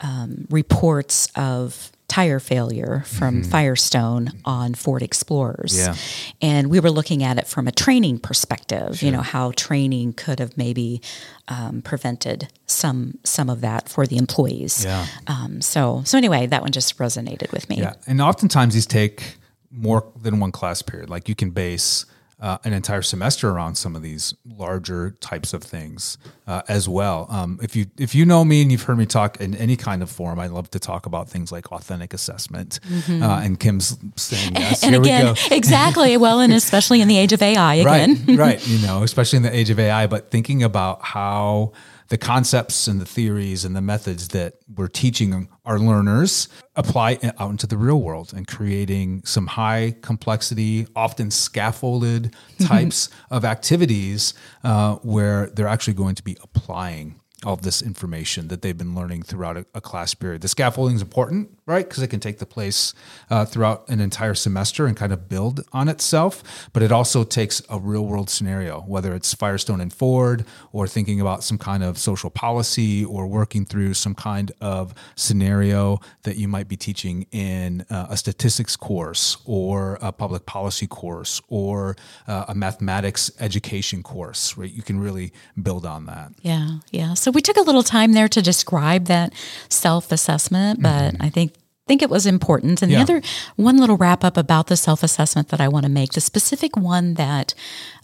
um, 0.00 0.46
reports 0.50 1.28
of 1.34 1.90
tire 2.08 2.40
failure 2.40 3.02
from 3.06 3.42
mm-hmm. 3.42 3.50
Firestone 3.50 4.32
on 4.44 4.74
Ford 4.74 5.02
Explorers. 5.02 5.76
Yeah. 5.76 5.94
And 6.40 6.68
we 6.68 6.80
were 6.80 6.90
looking 6.90 7.22
at 7.22 7.38
it 7.38 7.46
from 7.46 7.68
a 7.68 7.72
training 7.72 8.18
perspective, 8.18 8.98
sure. 8.98 9.06
you 9.06 9.12
know, 9.12 9.20
how 9.20 9.52
training 9.52 10.14
could 10.14 10.38
have 10.40 10.56
maybe 10.56 11.02
um, 11.48 11.82
prevented 11.82 12.48
some 12.66 13.18
some 13.24 13.50
of 13.50 13.60
that 13.60 13.88
for 13.88 14.06
the 14.06 14.16
employees. 14.16 14.84
Yeah. 14.84 15.06
Um, 15.26 15.60
so 15.60 16.02
so 16.04 16.16
anyway, 16.16 16.46
that 16.46 16.62
one 16.62 16.72
just 16.72 16.96
resonated 16.98 17.52
with 17.52 17.68
me. 17.68 17.76
Yeah. 17.76 17.94
And 18.06 18.20
oftentimes 18.20 18.74
these 18.74 18.86
take 18.86 19.36
more 19.70 20.10
than 20.20 20.40
one 20.40 20.50
class 20.50 20.80
period. 20.80 21.10
Like 21.10 21.28
you 21.28 21.34
can 21.34 21.50
base 21.50 22.06
uh, 22.40 22.58
an 22.64 22.72
entire 22.72 23.02
semester 23.02 23.50
around 23.50 23.74
some 23.74 23.96
of 23.96 24.02
these 24.02 24.34
larger 24.46 25.10
types 25.20 25.52
of 25.52 25.62
things 25.62 26.18
uh, 26.46 26.62
as 26.68 26.88
well. 26.88 27.26
Um, 27.30 27.58
if 27.62 27.74
you 27.74 27.86
if 27.98 28.14
you 28.14 28.24
know 28.24 28.44
me 28.44 28.62
and 28.62 28.70
you've 28.70 28.82
heard 28.82 28.98
me 28.98 29.06
talk 29.06 29.40
in 29.40 29.56
any 29.56 29.76
kind 29.76 30.02
of 30.02 30.10
form, 30.10 30.38
I 30.38 30.46
love 30.46 30.70
to 30.70 30.78
talk 30.78 31.06
about 31.06 31.28
things 31.28 31.50
like 31.50 31.72
authentic 31.72 32.14
assessment. 32.14 32.78
Mm-hmm. 32.88 33.22
Uh, 33.22 33.40
and 33.40 33.58
Kim's 33.58 33.98
saying 34.16 34.52
yes. 34.56 34.84
And, 34.84 34.94
again, 34.94 35.34
exactly. 35.50 36.16
Well, 36.16 36.40
and 36.40 36.52
especially 36.52 37.00
in 37.00 37.08
the 37.08 37.18
age 37.18 37.32
of 37.32 37.42
AI 37.42 37.74
again. 37.76 38.24
Right, 38.26 38.38
right. 38.38 38.68
You 38.68 38.86
know, 38.86 39.02
especially 39.02 39.38
in 39.38 39.42
the 39.42 39.54
age 39.54 39.70
of 39.70 39.80
AI, 39.80 40.06
but 40.06 40.30
thinking 40.30 40.62
about 40.62 41.02
how 41.02 41.72
the 42.08 42.18
concepts 42.18 42.86
and 42.86 43.00
the 43.00 43.04
theories 43.04 43.64
and 43.64 43.76
the 43.76 43.82
methods 43.82 44.28
that 44.28 44.54
we're 44.74 44.88
teaching 44.88 45.48
our 45.68 45.78
learners 45.78 46.48
apply 46.76 47.18
out 47.38 47.50
into 47.50 47.66
the 47.66 47.76
real 47.76 48.00
world 48.00 48.32
and 48.34 48.46
creating 48.46 49.22
some 49.24 49.46
high 49.46 49.94
complexity, 50.00 50.86
often 50.96 51.30
scaffolded 51.30 52.34
types 52.58 53.10
of 53.30 53.44
activities 53.44 54.32
uh, 54.64 54.94
where 54.96 55.48
they're 55.50 55.68
actually 55.68 55.92
going 55.92 56.14
to 56.14 56.24
be 56.24 56.38
applying 56.42 57.20
all 57.44 57.52
of 57.52 57.62
this 57.62 57.82
information 57.82 58.48
that 58.48 58.62
they've 58.62 58.78
been 58.78 58.94
learning 58.94 59.22
throughout 59.22 59.58
a, 59.58 59.66
a 59.74 59.80
class 59.80 60.14
period. 60.14 60.40
The 60.40 60.48
scaffolding 60.48 60.96
is 60.96 61.02
important, 61.02 61.57
right? 61.68 61.86
Because 61.86 62.02
it 62.02 62.08
can 62.08 62.18
take 62.18 62.38
the 62.38 62.46
place 62.46 62.94
uh, 63.28 63.44
throughout 63.44 63.86
an 63.88 64.00
entire 64.00 64.34
semester 64.34 64.86
and 64.86 64.96
kind 64.96 65.12
of 65.12 65.28
build 65.28 65.60
on 65.72 65.88
itself. 65.88 66.68
But 66.72 66.82
it 66.82 66.90
also 66.90 67.24
takes 67.24 67.60
a 67.68 67.78
real 67.78 68.06
world 68.06 68.30
scenario, 68.30 68.80
whether 68.80 69.14
it's 69.14 69.34
Firestone 69.34 69.80
and 69.80 69.92
Ford, 69.92 70.46
or 70.72 70.88
thinking 70.88 71.20
about 71.20 71.44
some 71.44 71.58
kind 71.58 71.84
of 71.84 71.98
social 71.98 72.30
policy, 72.30 73.04
or 73.04 73.26
working 73.26 73.66
through 73.66 73.94
some 73.94 74.14
kind 74.14 74.50
of 74.62 74.94
scenario 75.14 76.00
that 76.22 76.36
you 76.36 76.48
might 76.48 76.68
be 76.68 76.76
teaching 76.76 77.26
in 77.32 77.84
uh, 77.90 78.06
a 78.08 78.16
statistics 78.16 78.74
course, 78.74 79.36
or 79.44 79.98
a 80.00 80.10
public 80.10 80.46
policy 80.46 80.86
course, 80.86 81.42
or 81.48 81.96
uh, 82.26 82.46
a 82.48 82.54
mathematics 82.54 83.30
education 83.40 84.02
course, 84.02 84.56
right? 84.56 84.72
You 84.72 84.82
can 84.82 84.98
really 84.98 85.34
build 85.62 85.84
on 85.84 86.06
that. 86.06 86.32
Yeah, 86.40 86.78
yeah. 86.90 87.12
So 87.12 87.30
we 87.30 87.42
took 87.42 87.58
a 87.58 87.62
little 87.62 87.82
time 87.82 88.14
there 88.14 88.28
to 88.28 88.40
describe 88.40 89.04
that 89.04 89.34
self 89.68 90.10
assessment, 90.10 90.80
but 90.80 91.12
mm-hmm. 91.12 91.22
I 91.22 91.28
think 91.28 91.52
think 91.88 92.02
it 92.02 92.10
was 92.10 92.26
important. 92.26 92.82
And 92.82 92.92
yeah. 92.92 92.98
the 92.98 93.02
other 93.02 93.22
one 93.56 93.78
little 93.78 93.96
wrap 93.96 94.22
up 94.22 94.36
about 94.36 94.68
the 94.68 94.76
self 94.76 95.02
assessment 95.02 95.48
that 95.48 95.60
I 95.60 95.66
want 95.66 95.84
to 95.84 95.90
make, 95.90 96.12
the 96.12 96.20
specific 96.20 96.76
one 96.76 97.14
that 97.14 97.54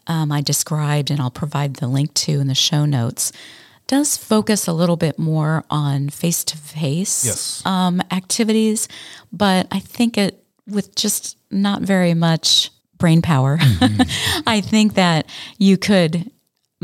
um, 0.09 0.33
I 0.33 0.40
described, 0.40 1.11
and 1.11 1.20
I'll 1.20 1.31
provide 1.31 1.75
the 1.75 1.87
link 1.87 2.14
to 2.14 2.40
in 2.40 2.49
the 2.49 2.55
show 2.55 2.85
notes, 2.85 3.31
does 3.87 4.16
focus 4.16 4.66
a 4.66 4.73
little 4.73 4.97
bit 4.97 5.18
more 5.18 5.64
on 5.70 6.09
face 6.09 6.42
to 6.44 6.57
face 6.57 7.62
activities, 8.11 8.88
but 9.33 9.68
I 9.70 9.79
think 9.79 10.16
it 10.16 10.42
with 10.66 10.94
just 10.97 11.37
not 11.51 11.83
very 11.83 12.14
much 12.14 12.70
brain 12.97 13.20
power. 13.20 13.59
Mm-hmm. 13.59 14.42
I 14.47 14.62
think 14.62 14.94
that 14.94 15.27
you 15.59 15.77
could 15.77 16.31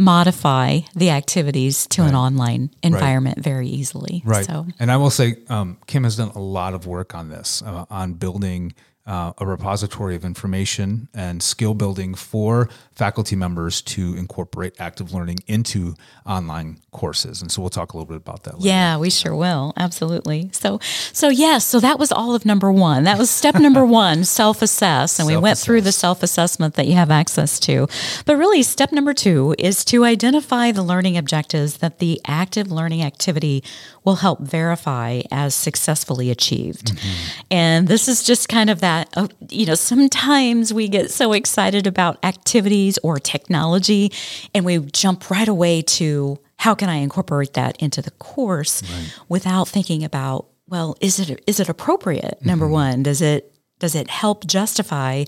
modify 0.00 0.80
the 0.94 1.10
activities 1.10 1.86
to 1.88 2.02
right. 2.02 2.08
an 2.08 2.14
online 2.14 2.70
environment 2.82 3.38
right. 3.38 3.44
very 3.44 3.68
easily. 3.68 4.22
Right. 4.24 4.46
So, 4.46 4.66
and 4.78 4.90
I 4.90 4.96
will 4.96 5.10
say, 5.10 5.36
um, 5.48 5.78
Kim 5.86 6.04
has 6.04 6.16
done 6.16 6.30
a 6.34 6.40
lot 6.40 6.74
of 6.74 6.86
work 6.86 7.14
on 7.14 7.28
this, 7.28 7.62
uh, 7.62 7.84
on 7.90 8.14
building 8.14 8.74
uh, 9.06 9.32
a 9.38 9.46
repository 9.46 10.14
of 10.14 10.24
information 10.24 11.08
and 11.14 11.42
skill 11.42 11.74
building 11.74 12.14
for 12.14 12.68
faculty 12.94 13.34
members 13.34 13.80
to 13.80 14.14
incorporate 14.14 14.74
active 14.78 15.12
learning 15.12 15.38
into 15.46 15.94
online 16.26 16.78
courses. 16.90 17.40
And 17.40 17.50
so 17.50 17.62
we'll 17.62 17.70
talk 17.70 17.92
a 17.92 17.96
little 17.96 18.06
bit 18.06 18.18
about 18.18 18.44
that. 18.44 18.60
Later. 18.60 18.68
Yeah, 18.68 18.98
we 18.98 19.10
sure 19.10 19.34
will. 19.34 19.72
Absolutely. 19.76 20.50
So, 20.52 20.80
so 21.12 21.28
yes, 21.28 21.64
so 21.64 21.80
that 21.80 21.98
was 21.98 22.12
all 22.12 22.34
of 22.34 22.44
number 22.44 22.70
one. 22.70 23.04
That 23.04 23.18
was 23.18 23.30
step 23.30 23.54
number 23.54 23.84
one, 23.86 24.24
self-assess, 24.24 25.18
and 25.18 25.26
we 25.26 25.36
went 25.36 25.58
through 25.58 25.80
the 25.80 25.92
self-assessment 25.92 26.74
that 26.74 26.86
you 26.86 26.94
have 26.94 27.10
access 27.10 27.58
to. 27.60 27.88
But 28.26 28.36
really, 28.36 28.62
step 28.62 28.92
number 28.92 29.14
two 29.14 29.54
is 29.58 29.84
to 29.86 30.04
identify 30.04 30.72
the 30.72 30.82
learning 30.82 31.16
objectives 31.16 31.78
that 31.78 31.98
the 31.98 32.20
active 32.26 32.70
learning 32.70 33.02
activity 33.02 33.64
will 34.04 34.16
help 34.16 34.40
verify 34.40 35.20
as 35.30 35.54
successfully 35.54 36.30
achieved. 36.30 36.92
Mm-hmm. 36.92 37.40
And 37.50 37.88
this 37.88 38.08
is 38.08 38.22
just 38.22 38.48
kind 38.48 38.70
of 38.70 38.80
that, 38.80 39.08
uh, 39.16 39.28
you 39.48 39.66
know, 39.66 39.74
sometimes 39.74 40.72
we 40.72 40.88
get 40.88 41.10
so 41.10 41.32
excited 41.32 41.86
about 41.86 42.18
activities 42.24 42.98
or 43.02 43.18
technology 43.18 44.12
and 44.54 44.64
we 44.64 44.78
jump 44.78 45.30
right 45.30 45.48
away 45.48 45.82
to 45.82 46.38
how 46.56 46.74
can 46.74 46.88
I 46.88 46.96
incorporate 46.96 47.54
that 47.54 47.76
into 47.80 48.02
the 48.02 48.10
course 48.12 48.82
right. 48.82 49.14
without 49.28 49.68
thinking 49.68 50.04
about, 50.04 50.46
well, 50.66 50.96
is 51.00 51.18
it 51.18 51.42
is 51.46 51.60
it 51.60 51.68
appropriate? 51.68 52.38
Mm-hmm. 52.38 52.48
Number 52.48 52.68
one, 52.68 53.02
does 53.02 53.20
it 53.20 53.54
does 53.78 53.94
it 53.94 54.08
help 54.08 54.46
justify 54.46 55.24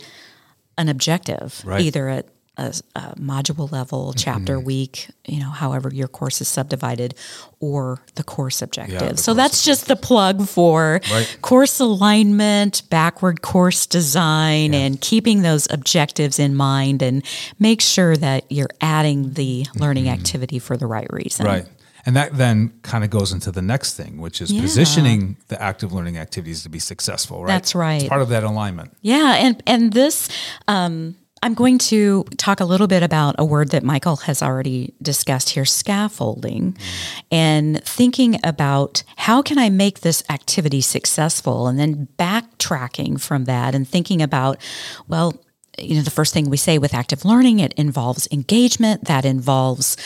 an 0.79 0.89
objective 0.89 1.63
right. 1.65 1.81
either 1.81 2.09
at 2.09 2.27
a, 2.57 2.75
a 2.95 3.01
module 3.17 3.71
level, 3.73 4.13
chapter 4.13 4.57
mm-hmm. 4.57 4.67
week, 4.67 5.09
you 5.25 5.41
know, 5.41 5.51
however 5.51 5.91
your 5.93 6.09
course 6.09 6.41
is 6.41 6.49
subdivided, 6.49 7.15
or 7.61 8.03
the 8.15 8.23
course 8.23 8.61
objective. 8.61 9.01
Yeah, 9.01 9.13
the 9.13 9.17
so 9.17 9.33
course 9.33 9.37
that's 9.43 9.65
just 9.65 9.89
the 9.89 9.97
plug 9.97 10.47
for 10.47 11.01
right. 11.11 11.39
course 11.41 11.81
alignment, 11.81 12.83
backward 12.91 13.43
course 13.43 13.87
design, 13.87 14.73
yeah. 14.73 14.81
and 14.81 15.01
keeping 15.01 15.43
those 15.43 15.71
objectives 15.71 16.39
in 16.39 16.55
mind 16.55 17.03
and 17.03 17.25
make 17.59 17.81
sure 17.81 18.17
that 18.17 18.45
you're 18.51 18.71
adding 18.81 19.33
the 19.33 19.67
learning 19.75 20.05
mm-hmm. 20.05 20.15
activity 20.15 20.59
for 20.59 20.77
the 20.77 20.87
right 20.87 21.11
reason. 21.11 21.47
Right. 21.47 21.67
And 22.05 22.17
that 22.17 22.37
then 22.37 22.73
kind 22.83 23.05
of 23.05 23.11
goes 23.11 23.33
into 23.33 23.53
the 23.53 23.63
next 23.63 23.95
thing, 23.95 24.21
which 24.21 24.41
is 24.41 24.51
yeah. 24.51 24.61
positioning 24.61 25.37
the 25.49 25.63
active 25.63 25.93
learning 25.93 26.19
activities 26.19 26.65
to 26.65 26.69
be 26.69 26.81
successful, 26.81 27.45
right? 27.45 27.47
That's 27.47 27.77
right. 27.77 28.03
It's 28.03 28.09
part 28.09 28.23
of 28.23 28.29
that 28.31 28.43
alignment. 28.43 28.97
Yeah, 29.03 29.37
and 29.39 29.63
and 29.69 29.93
this 29.93 30.29
um, 30.67 31.17
I'm 31.45 31.55
going 31.55 31.79
to 31.79 32.23
talk 32.37 32.61
a 32.61 32.65
little 32.65 32.87
bit 32.87 33.03
about 33.03 33.35
a 33.37 33.45
word 33.45 33.71
that 33.71 33.83
Michael 33.83 34.17
has 34.17 34.43
already 34.43 34.95
discussed 35.03 35.51
here 35.51 35.65
scaffolding 35.65 36.77
and 37.33 37.83
thinking 37.85 38.39
about 38.45 39.03
how 39.17 39.43
can 39.43 39.59
I 39.59 39.69
make 39.69 40.01
this 40.01 40.23
activity 40.31 40.81
successful 40.81 41.67
and 41.67 41.81
then 41.81 42.07
backtracking 42.17 43.21
from 43.21 43.47
that 43.47 43.75
and 43.75 43.89
thinking 43.89 44.23
about, 44.23 44.59
well, 45.09 45.35
you 45.79 45.97
know, 45.97 46.03
the 46.03 46.11
first 46.11 46.35
thing 46.35 46.51
we 46.51 46.59
say 46.59 46.77
with 46.77 46.93
active 46.93 47.25
learning, 47.25 47.59
it 47.59 47.73
involves 47.75 48.29
engagement, 48.31 49.07
that 49.07 49.25
involves 49.25 49.97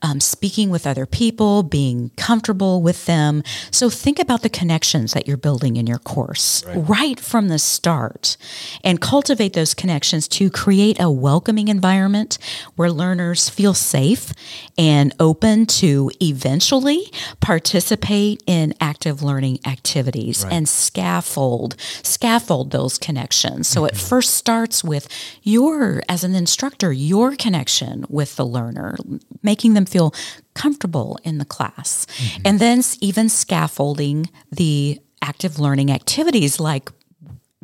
um, 0.00 0.20
speaking 0.20 0.70
with 0.70 0.86
other 0.86 1.04
people, 1.04 1.64
being 1.64 2.10
comfortable 2.16 2.80
with 2.80 3.06
them. 3.06 3.42
So 3.72 3.90
think 3.90 4.20
about 4.20 4.42
the 4.42 4.48
connections 4.48 5.14
that 5.14 5.26
you're 5.26 5.36
building 5.36 5.76
in 5.76 5.86
your 5.86 5.98
course 5.98 6.64
right. 6.64 6.76
right 6.88 7.20
from 7.20 7.48
the 7.48 7.58
start 7.58 8.36
and 8.84 9.00
cultivate 9.00 9.54
those 9.54 9.74
connections 9.74 10.28
to 10.28 10.48
create 10.48 11.00
a 11.00 11.10
welcoming 11.10 11.68
environment 11.68 12.38
where 12.76 12.90
learners 12.90 13.48
feel 13.48 13.74
safe 13.74 14.32
and 14.78 15.12
open 15.18 15.66
to 15.66 16.10
eventually 16.22 17.10
participate 17.40 18.42
in 18.46 18.74
active 18.80 19.22
learning 19.22 19.58
activities 19.66 20.44
right. 20.44 20.52
and 20.52 20.68
scaffold, 20.68 21.74
scaffold 22.02 22.70
those 22.70 22.96
connections. 22.96 23.66
So 23.66 23.86
it 23.86 23.96
first 23.96 24.34
starts 24.34 24.84
with 24.84 25.08
your, 25.42 26.02
as 26.08 26.24
an 26.24 26.34
instructor, 26.34 26.92
your 26.92 27.36
connection 27.36 28.04
with 28.08 28.36
the 28.36 28.46
learner, 28.46 28.96
making 29.42 29.74
them 29.74 29.84
feel 29.84 30.14
comfortable 30.54 31.18
in 31.24 31.38
the 31.38 31.44
class. 31.44 32.06
Mm-hmm. 32.06 32.42
And 32.44 32.58
then 32.58 32.82
even 33.00 33.28
scaffolding 33.28 34.30
the 34.50 35.00
active 35.22 35.58
learning 35.58 35.90
activities 35.90 36.60
like 36.60 36.90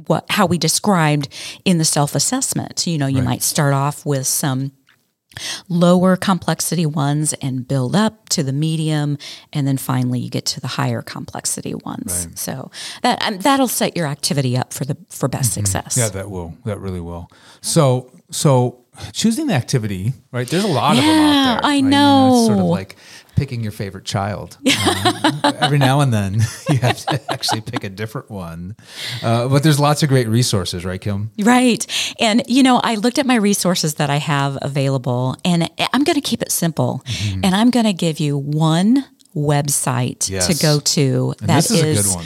what 0.06 0.24
how 0.30 0.46
we 0.46 0.58
described 0.58 1.28
in 1.64 1.78
the 1.78 1.84
self-assessment. 1.84 2.86
You 2.86 2.98
know, 2.98 3.06
you 3.06 3.18
right. 3.18 3.24
might 3.24 3.42
start 3.42 3.74
off 3.74 4.04
with 4.06 4.26
some 4.26 4.72
lower 5.68 6.16
complexity 6.16 6.86
ones 6.86 7.32
and 7.34 7.66
build 7.66 7.96
up 7.96 8.28
to 8.28 8.42
the 8.42 8.52
medium 8.52 9.18
and 9.52 9.66
then 9.66 9.76
finally 9.76 10.20
you 10.20 10.30
get 10.30 10.44
to 10.44 10.60
the 10.60 10.66
higher 10.66 11.02
complexity 11.02 11.74
ones 11.74 12.26
right. 12.26 12.38
so 12.38 12.70
that 13.02 13.22
um, 13.22 13.38
that'll 13.38 13.68
set 13.68 13.96
your 13.96 14.06
activity 14.06 14.56
up 14.56 14.72
for 14.72 14.84
the 14.84 14.96
for 15.08 15.28
best 15.28 15.52
mm-hmm. 15.52 15.64
success 15.64 15.96
yeah 15.96 16.08
that 16.08 16.30
will 16.30 16.54
that 16.64 16.78
really 16.78 17.00
will 17.00 17.30
so 17.60 18.10
so 18.30 18.82
choosing 19.12 19.46
the 19.46 19.54
activity, 19.54 20.12
right? 20.32 20.46
There's 20.46 20.64
a 20.64 20.68
lot 20.68 20.96
yeah, 20.96 21.00
of 21.00 21.06
them 21.06 21.24
out 21.24 21.62
there. 21.62 21.64
I 21.64 21.74
right? 21.74 21.84
know. 21.84 21.86
You 21.86 21.90
know. 21.90 22.36
It's 22.36 22.46
sort 22.46 22.58
of 22.58 22.64
like 22.66 22.96
picking 23.36 23.62
your 23.62 23.72
favorite 23.72 24.04
child. 24.04 24.58
Um, 24.66 25.40
every 25.60 25.78
now 25.78 26.00
and 26.00 26.12
then 26.12 26.34
you 26.68 26.78
have 26.78 26.98
to 27.06 27.20
actually 27.32 27.60
pick 27.60 27.84
a 27.84 27.88
different 27.88 28.30
one. 28.30 28.76
Uh, 29.22 29.48
but 29.48 29.62
there's 29.62 29.80
lots 29.80 30.02
of 30.02 30.08
great 30.08 30.28
resources, 30.28 30.84
right, 30.84 31.00
Kim? 31.00 31.30
Right. 31.38 31.86
And, 32.20 32.42
you 32.46 32.62
know, 32.62 32.80
I 32.82 32.96
looked 32.96 33.18
at 33.18 33.26
my 33.26 33.36
resources 33.36 33.94
that 33.94 34.10
I 34.10 34.16
have 34.16 34.58
available 34.62 35.36
and 35.44 35.70
I'm 35.92 36.04
going 36.04 36.14
to 36.14 36.20
keep 36.20 36.42
it 36.42 36.52
simple. 36.52 37.02
Mm-hmm. 37.06 37.44
And 37.44 37.54
I'm 37.54 37.70
going 37.70 37.86
to 37.86 37.92
give 37.92 38.20
you 38.20 38.38
one 38.38 39.04
website 39.34 40.28
yes. 40.28 40.46
to 40.46 40.62
go 40.62 40.78
to 40.78 41.34
and 41.40 41.48
that 41.48 41.70
is, 41.70 41.72
is 41.72 42.16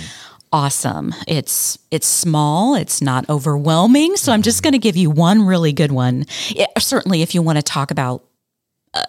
awesome. 0.52 1.14
It's 1.26 1.78
it's 1.90 2.06
small, 2.06 2.74
it's 2.74 3.02
not 3.02 3.28
overwhelming. 3.28 4.16
So 4.16 4.32
I'm 4.32 4.42
just 4.42 4.62
going 4.62 4.72
to 4.72 4.78
give 4.78 4.96
you 4.96 5.10
one 5.10 5.42
really 5.42 5.72
good 5.72 5.92
one. 5.92 6.24
It, 6.50 6.68
certainly, 6.78 7.22
if 7.22 7.34
you 7.34 7.42
want 7.42 7.58
to 7.58 7.62
talk 7.62 7.90
about 7.90 8.22
uh, 8.22 8.25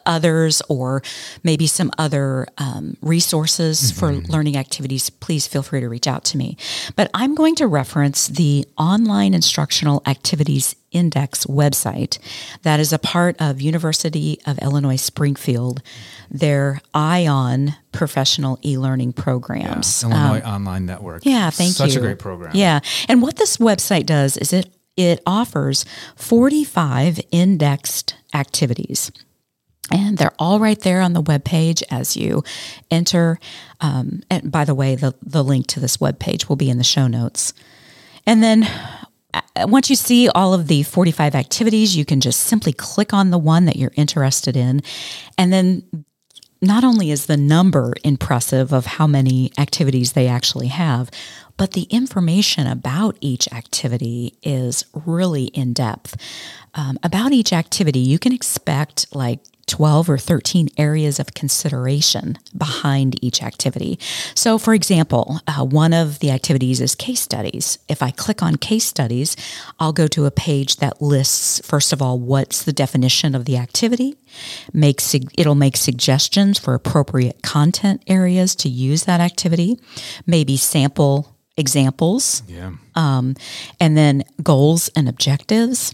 others 0.06 0.62
or 0.70 1.02
maybe 1.44 1.68
some 1.68 1.92
other 1.98 2.48
um, 2.58 2.98
resources 3.02 3.92
mm-hmm. 3.92 4.00
for 4.00 4.32
learning 4.32 4.58
activities, 4.58 5.10
please 5.10 5.48
feel 5.48 5.64
free 5.64 5.80
to 5.80 5.90
reach 5.90 6.08
out 6.08 6.24
to 6.26 6.38
me. 6.38 6.58
But 6.96 7.10
I'm 7.14 7.36
going 7.36 7.56
to 7.56 7.68
reference 7.68 8.28
the 8.28 8.66
Online 8.78 9.34
Instructional 9.34 10.02
Activities 10.06 10.76
Index 10.92 11.46
website 11.46 12.18
that 12.64 12.80
is 12.80 12.94
a 12.94 13.00
part 13.00 13.36
of 13.40 13.62
University 13.62 14.40
of 14.46 14.58
Illinois 14.60 14.96
Springfield, 14.96 15.82
their 16.32 16.82
ION 16.94 17.76
professional 17.92 18.58
e-learning 18.64 19.14
programs. 19.14 20.04
Yeah, 20.04 20.10
Illinois 20.10 20.42
um, 20.46 20.56
Online 20.56 20.86
Network. 20.86 21.26
Yeah, 21.26 21.50
thank 21.50 21.74
Such 21.74 21.88
you. 21.88 21.94
Such 21.94 22.02
a 22.02 22.06
great 22.06 22.20
program. 22.20 22.52
Yeah. 22.56 22.80
And 23.10 23.22
what 23.22 23.36
this 23.36 23.58
website 23.58 24.06
does 24.06 24.38
is 24.38 24.54
it 24.54 24.70
it 24.96 25.22
offers 25.28 25.86
45 26.16 27.22
indexed 27.32 28.16
activities. 28.34 29.12
And 29.92 30.18
they're 30.18 30.34
all 30.38 30.60
right 30.60 30.80
there 30.80 31.02
on 31.02 31.14
the 31.14 31.22
web 31.22 31.44
page 31.44 31.82
as 31.90 32.18
you 32.18 32.44
enter. 32.92 33.40
Um, 33.80 34.22
and 34.30 34.52
by 34.52 34.66
the 34.66 34.76
way, 34.76 34.96
the, 34.96 35.16
the 35.22 35.44
link 35.44 35.68
to 35.68 35.80
this 35.80 36.00
web 36.00 36.20
page 36.20 36.50
will 36.50 36.56
be 36.56 36.70
in 36.70 36.78
the 36.78 36.84
show 36.84 37.08
notes. 37.08 37.54
And 38.26 38.44
then 38.44 38.70
uh, 39.34 39.42
once 39.68 39.90
you 39.90 39.96
see 39.96 40.28
all 40.30 40.54
of 40.54 40.68
the 40.68 40.84
45 40.84 41.36
activities, 41.36 41.96
you 41.96 42.04
can 42.04 42.20
just 42.20 42.42
simply 42.42 42.74
click 42.74 43.14
on 43.14 43.32
the 43.32 43.38
one 43.38 43.66
that 43.66 43.78
you're 43.78 43.94
interested 43.96 44.58
in. 44.58 44.82
And 45.38 45.54
then 45.54 45.84
not 46.62 46.84
only 46.84 47.12
is 47.12 47.28
the 47.28 47.38
number 47.38 47.94
impressive 48.04 48.74
of 48.74 48.86
how 48.86 49.08
many 49.08 49.52
activities 49.58 50.14
they 50.14 50.28
actually 50.28 50.68
have, 50.68 51.12
but 51.56 51.74
the 51.74 51.84
information 51.84 52.68
about 52.68 53.18
each 53.22 53.52
activity 53.52 54.38
is 54.44 54.86
really 54.94 55.46
in 55.46 55.74
depth. 55.74 56.16
Um, 56.76 57.00
about 57.04 57.32
each 57.32 57.54
activity, 57.54 58.00
you 58.00 58.20
can 58.20 58.32
expect 58.32 59.08
like 59.16 59.40
12 59.68 60.10
or 60.10 60.18
13 60.18 60.70
areas 60.78 61.20
of 61.20 61.34
consideration 61.34 62.38
behind 62.58 63.22
each 63.24 63.44
activity. 63.44 64.00
So, 64.34 64.58
for 64.58 64.74
example, 64.74 65.42
uh, 65.48 65.66
one 65.66 65.94
of 65.94 66.20
the 66.20 66.32
activities 66.32 66.82
is 66.82 66.96
case 66.96 67.22
studies. 67.22 67.78
If 67.88 68.02
I 68.02 68.12
click 68.12 68.42
on 68.42 68.56
case 68.56 68.86
studies, 68.86 69.36
I'll 69.80 69.94
go 69.94 70.08
to 70.08 70.26
a 70.26 70.32
page 70.32 70.78
that 70.78 71.02
lists, 71.02 71.62
first 71.66 71.94
of 71.94 72.02
all, 72.02 72.18
what's 72.18 72.64
the 72.64 72.74
definition 72.74 73.36
of 73.36 73.46
the 73.46 73.58
activity. 73.58 74.16
Makes 74.74 75.14
it'll 75.14 75.56
make 75.56 75.78
suggestions 75.78 76.58
for 76.58 76.74
appropriate 76.74 77.42
content 77.42 78.04
areas 78.08 78.56
to 78.58 78.70
use 78.70 79.04
that 79.06 79.20
activity, 79.20 79.80
maybe 80.26 80.58
sample 80.58 81.36
examples, 81.58 82.44
yeah. 82.48 82.72
um, 82.96 83.36
and 83.80 83.98
then 83.98 84.24
goals 84.44 84.90
and 84.96 85.10
objectives 85.10 85.94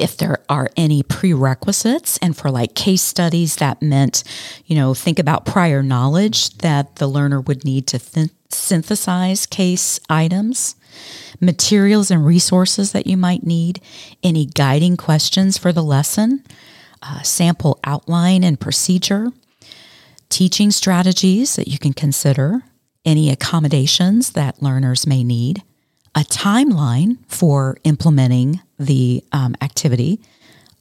if 0.00 0.16
there 0.16 0.38
are 0.48 0.70
any 0.76 1.02
prerequisites 1.02 2.18
and 2.18 2.36
for 2.36 2.50
like 2.50 2.74
case 2.74 3.02
studies 3.02 3.56
that 3.56 3.80
meant 3.82 4.24
you 4.66 4.74
know 4.74 4.94
think 4.94 5.18
about 5.18 5.44
prior 5.44 5.82
knowledge 5.82 6.50
that 6.58 6.96
the 6.96 7.06
learner 7.06 7.40
would 7.40 7.64
need 7.64 7.86
to 7.86 7.98
th- 7.98 8.30
synthesize 8.48 9.46
case 9.46 10.00
items 10.08 10.74
materials 11.40 12.10
and 12.10 12.24
resources 12.26 12.92
that 12.92 13.06
you 13.06 13.16
might 13.16 13.44
need 13.44 13.80
any 14.22 14.46
guiding 14.46 14.96
questions 14.96 15.56
for 15.56 15.72
the 15.72 15.82
lesson 15.82 16.42
uh, 17.02 17.22
sample 17.22 17.78
outline 17.84 18.42
and 18.42 18.58
procedure 18.58 19.28
teaching 20.28 20.70
strategies 20.70 21.56
that 21.56 21.68
you 21.68 21.78
can 21.78 21.92
consider 21.92 22.62
any 23.04 23.30
accommodations 23.30 24.32
that 24.32 24.62
learners 24.62 25.06
may 25.06 25.22
need 25.22 25.62
a 26.14 26.20
timeline 26.20 27.18
for 27.28 27.76
implementing 27.84 28.60
the 28.78 29.22
um, 29.32 29.54
activity, 29.60 30.20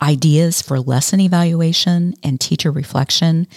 ideas 0.02 0.62
for 0.62 0.80
lesson 0.80 1.20
evaluation 1.20 2.14
and 2.24 2.40
teacher 2.40 2.72
reflection, 2.72 3.48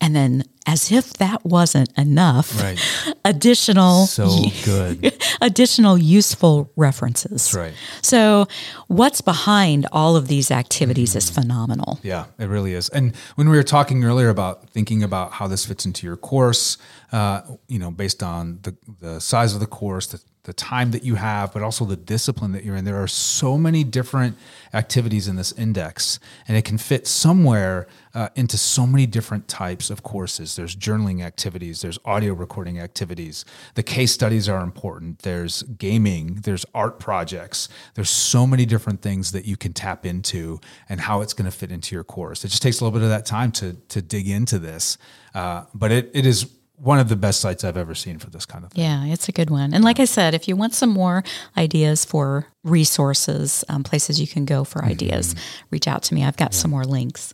and 0.00 0.14
then 0.14 0.44
as 0.66 0.90
if 0.92 1.14
that 1.14 1.44
wasn't 1.44 1.88
enough, 1.96 2.60
Right. 2.60 2.78
additional 3.24 4.06
So 4.06 4.28
good. 4.64 5.14
additional 5.40 5.96
useful 5.96 6.70
references. 6.76 7.30
That's 7.50 7.54
right. 7.54 7.74
So, 8.02 8.46
what's 8.88 9.20
behind 9.20 9.86
all 9.92 10.16
of 10.16 10.26
these 10.28 10.50
activities 10.50 11.14
is 11.16 11.30
phenomenal. 11.30 12.00
Yeah, 12.02 12.26
it 12.38 12.46
really 12.46 12.74
is. 12.74 12.88
And 12.90 13.14
when 13.36 13.48
we 13.48 13.56
were 13.56 13.62
talking 13.62 14.04
earlier 14.04 14.28
about 14.28 14.68
thinking 14.70 15.02
about 15.02 15.32
how 15.32 15.46
this 15.46 15.64
fits 15.64 15.86
into 15.86 16.04
your 16.06 16.16
course, 16.16 16.78
uh, 17.12 17.42
you 17.68 17.78
know, 17.78 17.90
based 17.92 18.22
on 18.22 18.58
the, 18.62 18.76
the 19.00 19.20
size 19.20 19.54
of 19.54 19.60
the 19.60 19.66
course, 19.66 20.08
the, 20.08 20.20
the 20.46 20.52
time 20.52 20.92
that 20.92 21.02
you 21.04 21.16
have, 21.16 21.52
but 21.52 21.62
also 21.62 21.84
the 21.84 21.96
discipline 21.96 22.52
that 22.52 22.64
you're 22.64 22.76
in, 22.76 22.84
there 22.84 23.02
are 23.02 23.08
so 23.08 23.58
many 23.58 23.82
different 23.84 24.36
activities 24.72 25.28
in 25.28 25.36
this 25.36 25.52
index, 25.52 26.18
and 26.46 26.56
it 26.56 26.64
can 26.64 26.78
fit 26.78 27.06
somewhere 27.06 27.86
uh, 28.14 28.28
into 28.36 28.56
so 28.56 28.86
many 28.86 29.06
different 29.06 29.48
types 29.48 29.90
of 29.90 30.02
courses. 30.02 30.56
There's 30.56 30.74
journaling 30.74 31.22
activities, 31.22 31.82
there's 31.82 31.98
audio 32.04 32.32
recording 32.32 32.78
activities, 32.78 33.44
the 33.74 33.82
case 33.82 34.12
studies 34.12 34.48
are 34.48 34.62
important, 34.62 35.18
there's 35.20 35.62
gaming, 35.64 36.36
there's 36.36 36.64
art 36.74 36.98
projects, 36.98 37.68
there's 37.94 38.10
so 38.10 38.46
many 38.46 38.64
different 38.64 39.02
things 39.02 39.32
that 39.32 39.44
you 39.44 39.56
can 39.56 39.72
tap 39.72 40.06
into 40.06 40.60
and 40.88 41.00
how 41.00 41.20
it's 41.20 41.34
going 41.34 41.50
to 41.50 41.56
fit 41.56 41.72
into 41.72 41.94
your 41.94 42.04
course. 42.04 42.44
It 42.44 42.48
just 42.48 42.62
takes 42.62 42.80
a 42.80 42.84
little 42.84 42.98
bit 42.98 43.04
of 43.04 43.10
that 43.10 43.26
time 43.26 43.52
to 43.52 43.74
to 43.88 44.00
dig 44.00 44.28
into 44.28 44.58
this, 44.58 44.96
uh, 45.34 45.64
but 45.74 45.90
it, 45.90 46.10
it 46.14 46.24
is 46.24 46.55
one 46.78 46.98
of 46.98 47.08
the 47.08 47.16
best 47.16 47.40
sites 47.40 47.64
I've 47.64 47.76
ever 47.76 47.94
seen 47.94 48.18
for 48.18 48.30
this 48.30 48.44
kind 48.44 48.64
of 48.64 48.72
thing. 48.72 48.84
Yeah, 48.84 49.04
it's 49.06 49.28
a 49.28 49.32
good 49.32 49.50
one. 49.50 49.72
And 49.72 49.82
like 49.82 49.98
I 49.98 50.04
said, 50.04 50.34
if 50.34 50.46
you 50.46 50.56
want 50.56 50.74
some 50.74 50.90
more 50.90 51.24
ideas 51.56 52.04
for 52.04 52.46
resources, 52.64 53.64
um, 53.68 53.82
places 53.82 54.20
you 54.20 54.26
can 54.26 54.44
go 54.44 54.64
for 54.64 54.84
ideas, 54.84 55.34
reach 55.70 55.88
out 55.88 56.02
to 56.04 56.14
me. 56.14 56.24
I've 56.24 56.36
got 56.36 56.52
some 56.52 56.70
more 56.70 56.84
links. 56.84 57.32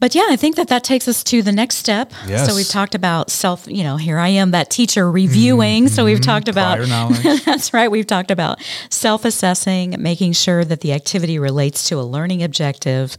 But 0.00 0.14
yeah, 0.14 0.26
I 0.28 0.36
think 0.36 0.56
that 0.56 0.68
that 0.68 0.84
takes 0.84 1.08
us 1.08 1.22
to 1.24 1.42
the 1.42 1.52
next 1.52 1.76
step. 1.76 2.12
Yes. 2.26 2.48
So 2.48 2.54
we've 2.54 2.68
talked 2.68 2.94
about 2.94 3.30
self, 3.30 3.66
you 3.66 3.84
know, 3.84 3.96
here 3.96 4.18
I 4.18 4.28
am, 4.28 4.50
that 4.50 4.70
teacher 4.70 5.10
reviewing. 5.10 5.88
So 5.88 6.04
we've 6.04 6.20
talked 6.20 6.48
about 6.48 6.78
That's 7.44 7.72
right. 7.72 7.90
We've 7.90 8.06
talked 8.06 8.30
about 8.30 8.62
self 8.90 9.24
assessing, 9.24 9.96
making 9.98 10.32
sure 10.32 10.64
that 10.64 10.80
the 10.80 10.92
activity 10.92 11.38
relates 11.38 11.88
to 11.88 11.98
a 11.98 12.02
learning 12.02 12.42
objective, 12.42 13.16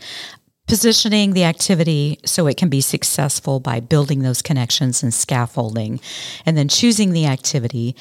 positioning 0.68 1.34
the 1.34 1.44
activity 1.44 2.20
so 2.26 2.48
it 2.48 2.58
can 2.58 2.70
be 2.70 2.82
successful 2.82 3.60
by 3.60 3.80
building 3.80 4.22
those 4.22 4.42
connections 4.42 5.04
and 5.04 5.14
scaffolding, 5.14 6.00
and 6.46 6.58
then 6.58 6.68
choosing 6.68 7.12
the 7.12 7.26
activity. 7.26 7.96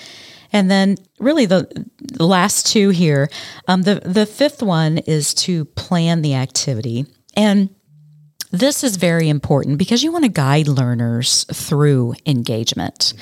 And 0.52 0.70
then, 0.70 0.96
really, 1.18 1.46
the, 1.46 1.68
the 1.98 2.26
last 2.26 2.66
two 2.66 2.90
here. 2.90 3.28
Um, 3.66 3.82
the 3.82 3.96
the 4.04 4.26
fifth 4.26 4.62
one 4.62 4.98
is 4.98 5.34
to 5.34 5.64
plan 5.64 6.22
the 6.22 6.34
activity, 6.34 7.06
and 7.36 7.73
this 8.54 8.84
is 8.84 8.96
very 8.96 9.28
important 9.28 9.78
because 9.78 10.02
you 10.02 10.12
want 10.12 10.24
to 10.24 10.30
guide 10.30 10.68
learners 10.68 11.44
through 11.52 12.14
engagement. 12.24 13.14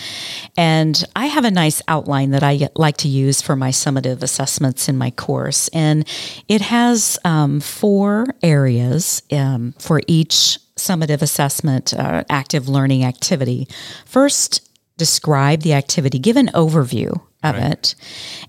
And 0.56 1.02
I 1.16 1.26
have 1.26 1.44
a 1.44 1.50
nice 1.50 1.80
outline 1.88 2.30
that 2.30 2.42
I 2.42 2.68
like 2.76 2.98
to 2.98 3.08
use 3.08 3.40
for 3.40 3.56
my 3.56 3.70
summative 3.70 4.22
assessments 4.22 4.88
in 4.88 4.98
my 4.98 5.10
course. 5.10 5.68
And 5.68 6.06
it 6.48 6.60
has 6.60 7.18
um, 7.24 7.60
four 7.60 8.26
areas 8.42 9.22
um, 9.32 9.74
for 9.78 10.02
each 10.06 10.58
summative 10.76 11.22
assessment 11.22 11.94
uh, 11.94 12.24
active 12.28 12.68
learning 12.68 13.04
activity. 13.04 13.68
First, 14.04 14.68
describe 14.98 15.62
the 15.62 15.72
activity, 15.72 16.18
give 16.18 16.36
an 16.36 16.48
overview 16.48 17.20
of 17.42 17.56
it. 17.56 17.94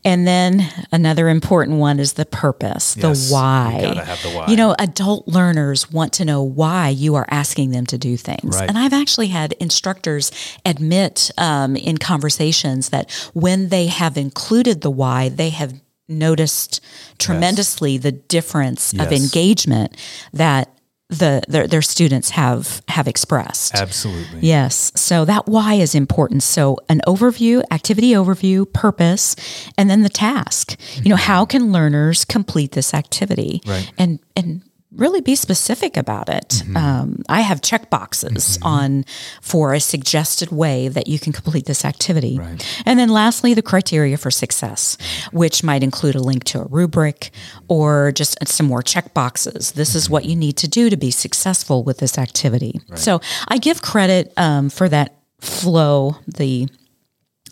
And 0.06 0.28
then 0.28 0.68
another 0.92 1.30
important 1.30 1.80
one 1.80 2.00
is 2.00 2.14
the 2.14 2.26
purpose, 2.26 2.96
Yes, 2.98 3.30
the 3.30 3.34
why. 3.34 3.78
you 3.78 3.88
gotta 3.88 4.06
have 4.06 4.22
the 4.22 4.30
why. 4.30 4.48
You 4.48 4.56
know, 4.56 4.76
adult 4.78 5.28
learners 5.28 5.92
want 5.92 6.14
to 6.14 6.26
know 6.26 6.44
why 6.44 6.90
you 6.90 7.16
are 7.16 7.26
asking 7.30 7.72
them 7.72 7.86
to 7.88 7.98
do 7.98 8.18
things. 8.18 8.58
Right. 8.60 8.70
And 8.70 8.78
I've 8.78 8.94
actually 8.94 9.28
had 9.28 9.54
instructors 9.54 10.32
admit 10.66 11.32
um, 11.38 11.76
in 11.76 11.98
conversations 11.98 12.90
that 12.90 13.12
when 13.34 13.70
they 13.70 13.88
have 13.88 14.18
included 14.18 14.82
the 14.82 14.92
why, 14.92 15.30
they 15.30 15.50
have 15.50 15.74
noticed 16.10 16.82
tremendously 17.18 17.98
the 17.98 18.12
difference 18.12 18.94
of 18.94 19.12
engagement 19.12 19.96
that 20.34 20.70
the 21.10 21.44
their, 21.48 21.68
their 21.68 21.82
students 21.82 22.32
have 22.32 22.82
have 22.88 23.08
expressed. 23.08 23.76
Absolutely. 23.76 24.40
Yes. 24.42 24.92
So 24.96 25.26
that 25.26 25.48
why 25.48 25.76
is 25.76 25.96
important. 25.96 26.44
So 26.44 26.78
an 26.90 27.02
overview, 27.08 27.64
activity 27.72 28.12
overview, 28.12 28.72
purpose, 28.72 29.36
and 29.78 29.90
then 29.90 30.02
the 30.02 30.10
task. 30.10 30.80
You 30.96 31.10
know, 31.10 31.16
mm-hmm. 31.16 31.24
how 31.24 31.46
can 31.46 31.72
learners 31.72 32.26
complete 32.26 32.72
this 32.72 32.94
activity? 32.94 33.62
Right. 33.66 33.92
And 33.98 34.20
and 34.36 34.64
really 34.96 35.22
be 35.22 35.36
specific 35.36 35.98
about 35.98 36.30
it. 36.30 36.64
Um, 36.76 37.24
I 37.28 37.42
have 37.42 37.62
check 37.62 37.90
boxes 37.90 38.60
on 38.62 39.06
for 39.42 39.74
a 39.74 39.80
suggested 39.80 40.52
way 40.52 40.88
that 40.88 41.08
you 41.08 41.20
can 41.20 41.34
complete 41.34 41.66
this 41.66 41.84
activity. 41.86 42.40
Right. 42.40 42.84
And 42.86 43.00
then 43.00 43.10
lastly, 43.10 43.54
the 43.54 43.62
criteria 43.62 44.18
for 44.18 44.32
success, 44.32 44.98
which 45.32 45.64
might 45.64 45.84
include 45.84 46.16
a 46.16 46.22
link 46.22 46.44
to 46.46 46.62
a 46.62 46.66
rubric 46.66 47.32
or 47.68 48.12
just 48.12 48.38
some 48.48 48.68
more 48.68 48.82
check 48.82 49.14
boxes. 49.14 49.72
This 49.72 49.96
is 49.96 50.10
what 50.10 50.26
you 50.26 50.36
need 50.36 50.58
to 50.58 50.68
do 50.68 50.90
to 50.90 50.98
be 50.98 51.12
successful 51.12 51.84
with 51.84 51.98
this 51.98 52.18
activity. 52.18 52.80
So 52.96 53.22
I 53.48 53.58
give 53.58 53.82
credit 53.82 54.34
um, 54.38 54.70
for 54.70 54.90
that 54.90 55.16
flow, 55.40 56.18
the 56.28 56.68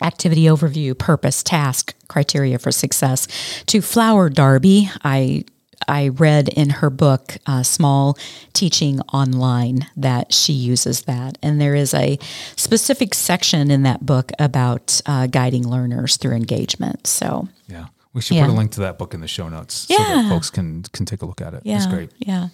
activity 0.00 0.44
overview, 0.44 0.98
purpose, 0.98 1.42
task, 1.42 1.94
criteria 2.08 2.58
for 2.58 2.72
success 2.72 3.28
to 3.66 3.80
Flower 3.80 4.28
Darby. 4.28 4.90
I 5.04 5.44
I 5.88 6.08
read 6.08 6.48
in 6.48 6.70
her 6.70 6.90
book, 6.90 7.36
uh, 7.46 7.62
Small 7.62 8.16
Teaching 8.52 9.00
Online, 9.12 9.86
that 9.96 10.32
she 10.32 10.52
uses 10.52 11.02
that. 11.02 11.38
And 11.42 11.60
there 11.60 11.74
is 11.74 11.94
a 11.94 12.18
specific 12.56 13.14
section 13.14 13.70
in 13.70 13.82
that 13.84 14.04
book 14.06 14.32
about 14.38 15.00
uh, 15.06 15.26
guiding 15.26 15.66
learners 15.68 16.16
through 16.16 16.34
engagement. 16.36 17.06
So, 17.06 17.48
Yeah. 17.68 17.86
We 18.14 18.20
should 18.20 18.36
Yeah. 18.36 18.44
put 18.44 18.52
a 18.52 18.56
link 18.56 18.72
to 18.72 18.80
that 18.80 18.98
book 18.98 19.14
in 19.14 19.20
the 19.22 19.26
show 19.28 19.48
notes 19.48 19.86
so 19.88 19.94
Yeah. 19.98 20.04
that 20.22 20.28
folks 20.28 20.50
can 20.50 20.82
can 20.92 21.06
take 21.06 21.22
a 21.22 21.26
look 21.26 21.40
at 21.40 21.54
it. 21.54 21.62
yeah. 21.64 21.76
It's 21.78 21.86
great. 21.86 22.10
Yeah. 22.18 22.48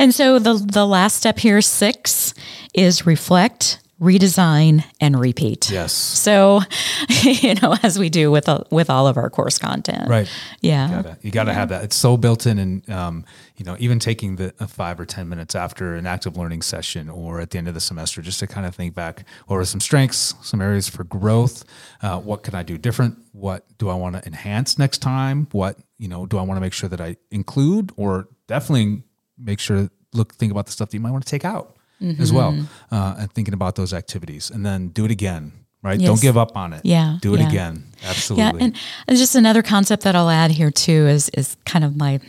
And 0.00 0.12
so 0.12 0.40
the, 0.40 0.54
the 0.54 0.84
last 0.84 1.14
step 1.16 1.38
here, 1.38 1.62
six, 1.62 2.34
is 2.74 3.06
reflect, 3.06 3.78
redesign, 4.00 4.84
and 5.00 5.18
repeat. 5.18 5.70
Yes. 5.70 5.92
So, 5.92 6.60
you 7.22 7.54
know, 7.56 7.76
as 7.82 7.98
we 7.98 8.08
do 8.08 8.30
with 8.30 8.48
uh, 8.48 8.64
with 8.70 8.90
all 8.90 9.06
of 9.06 9.16
our 9.16 9.30
course 9.30 9.58
content, 9.58 10.08
Right. 10.08 10.28
Yeah, 10.60 11.02
Gotta, 11.02 11.18
you 11.22 11.30
got 11.30 11.44
to 11.44 11.52
have 11.52 11.68
that. 11.68 11.84
It's 11.84 11.96
so 11.96 12.16
built 12.16 12.46
in, 12.46 12.58
and 12.58 12.90
um, 12.90 13.24
you 13.56 13.64
know, 13.64 13.76
even 13.78 13.98
taking 13.98 14.36
the 14.36 14.54
uh, 14.58 14.66
five 14.66 14.98
or 14.98 15.06
ten 15.06 15.28
minutes 15.28 15.54
after 15.54 15.94
an 15.94 16.06
active 16.06 16.36
learning 16.36 16.62
session 16.62 17.08
or 17.08 17.40
at 17.40 17.50
the 17.50 17.58
end 17.58 17.68
of 17.68 17.74
the 17.74 17.80
semester, 17.80 18.20
just 18.22 18.40
to 18.40 18.46
kind 18.46 18.66
of 18.66 18.74
think 18.74 18.94
back, 18.94 19.24
what 19.46 19.56
are 19.56 19.64
some 19.64 19.80
strengths, 19.80 20.34
some 20.42 20.60
areas 20.60 20.88
for 20.88 21.04
growth? 21.04 21.64
Uh, 22.02 22.18
what 22.18 22.42
can 22.42 22.54
I 22.54 22.62
do 22.62 22.76
different? 22.76 23.18
What 23.32 23.64
do 23.78 23.88
I 23.88 23.94
want 23.94 24.16
to 24.16 24.26
enhance 24.26 24.78
next 24.78 24.98
time? 24.98 25.48
What 25.52 25.78
you 25.98 26.08
know, 26.08 26.26
do 26.26 26.38
I 26.38 26.42
want 26.42 26.56
to 26.56 26.60
make 26.60 26.72
sure 26.72 26.88
that 26.88 27.00
I 27.00 27.16
include, 27.30 27.92
or 27.96 28.28
definitely 28.48 29.02
make 29.38 29.60
sure 29.60 29.88
look 30.12 30.34
think 30.34 30.52
about 30.52 30.66
the 30.66 30.72
stuff 30.72 30.90
that 30.90 30.96
you 30.96 31.00
might 31.00 31.10
want 31.10 31.24
to 31.24 31.30
take 31.30 31.44
out 31.44 31.73
as 32.00 32.32
well, 32.32 32.52
Mm-hmm. 32.52 32.94
uh, 32.94 33.14
and 33.20 33.32
thinking 33.32 33.54
about 33.54 33.76
those 33.76 33.92
activities, 33.94 34.50
and 34.50 34.64
then 34.64 34.88
do 34.88 35.04
it 35.04 35.10
again. 35.10 35.52
Right? 35.82 36.00
Yes. 36.00 36.08
Don't 36.08 36.20
give 36.22 36.38
up 36.38 36.56
on 36.56 36.72
it. 36.72 36.80
Yeah, 36.84 37.18
Do 37.20 37.34
it 37.34 37.40
yeah. 37.40 37.48
again. 37.48 37.84
Absolutely. 38.04 38.58
yeah. 38.60 38.64
And, 38.64 38.76
and 39.06 39.18
just 39.18 39.34
another 39.34 39.62
concept 39.62 40.02
that 40.04 40.16
I'll 40.16 40.30
add 40.30 40.50
here 40.50 40.70
too 40.70 41.06
is 41.08 41.28
is 41.30 41.56
kind 41.66 41.84
of 41.84 41.94
my 41.94 42.20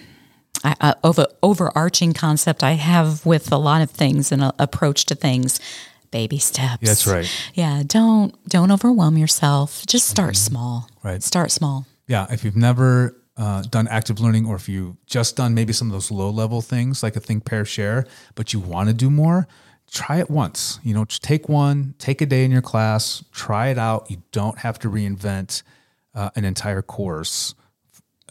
I- 0.66 0.76
uh, 0.82 0.94
over 1.06 1.26
overarching 1.42 2.12
concept 2.14 2.64
I 2.64 2.74
have 2.74 3.26
with 3.26 3.52
a 3.54 3.58
lot 3.58 3.82
of 3.82 3.90
things 3.90 4.32
and 4.34 4.42
a 4.44 4.54
approach 4.60 5.06
to 5.06 5.16
things. 5.16 5.60
Baby 6.12 6.38
steps. 6.38 6.86
That's 6.88 7.08
right. 7.08 7.30
Yeah. 7.54 7.84
Don't 7.88 8.34
don't 8.50 8.72
overwhelm 8.72 9.18
yourself. 9.18 9.86
Just 9.86 10.08
start 10.08 10.36
small. 10.36 10.88
Mm-hmm. 10.90 11.08
Right. 11.08 11.24
Start 11.24 11.52
small. 11.52 11.86
Yeah, 12.08 12.28
if 12.30 12.44
you've 12.44 12.56
never 12.58 13.16
uh, 13.38 13.64
done 13.64 13.88
active 13.90 14.20
learning, 14.20 14.46
or 14.46 14.56
if 14.56 14.70
you've 14.70 14.96
just 15.06 15.36
done 15.36 15.54
maybe 15.54 15.74
some 15.74 15.88
of 15.88 15.94
those 15.94 16.12
low 16.12 16.30
level 16.30 16.62
things 16.62 17.04
like 17.04 17.16
a 17.16 17.20
think, 17.20 17.46
pair, 17.46 17.66
share, 17.66 18.06
but 18.36 18.54
you 18.54 18.60
want 18.60 18.88
to 18.88 18.94
do 18.94 19.10
more, 19.10 19.48
try 19.92 20.20
it 20.20 20.30
once. 20.30 20.80
You 20.84 20.94
know, 20.94 21.06
take 21.06 21.50
one, 21.50 21.96
take 22.00 22.22
a 22.22 22.26
day 22.26 22.46
in 22.46 22.52
your 22.52 22.62
class, 22.62 23.24
try 23.32 23.68
it 23.68 23.78
out. 23.78 24.10
You 24.10 24.22
don't 24.32 24.60
have 24.60 24.80
to 24.80 24.90
reinvent 24.90 25.64
uh, 26.14 26.30
an 26.36 26.46
entire 26.46 26.82
course 26.82 27.56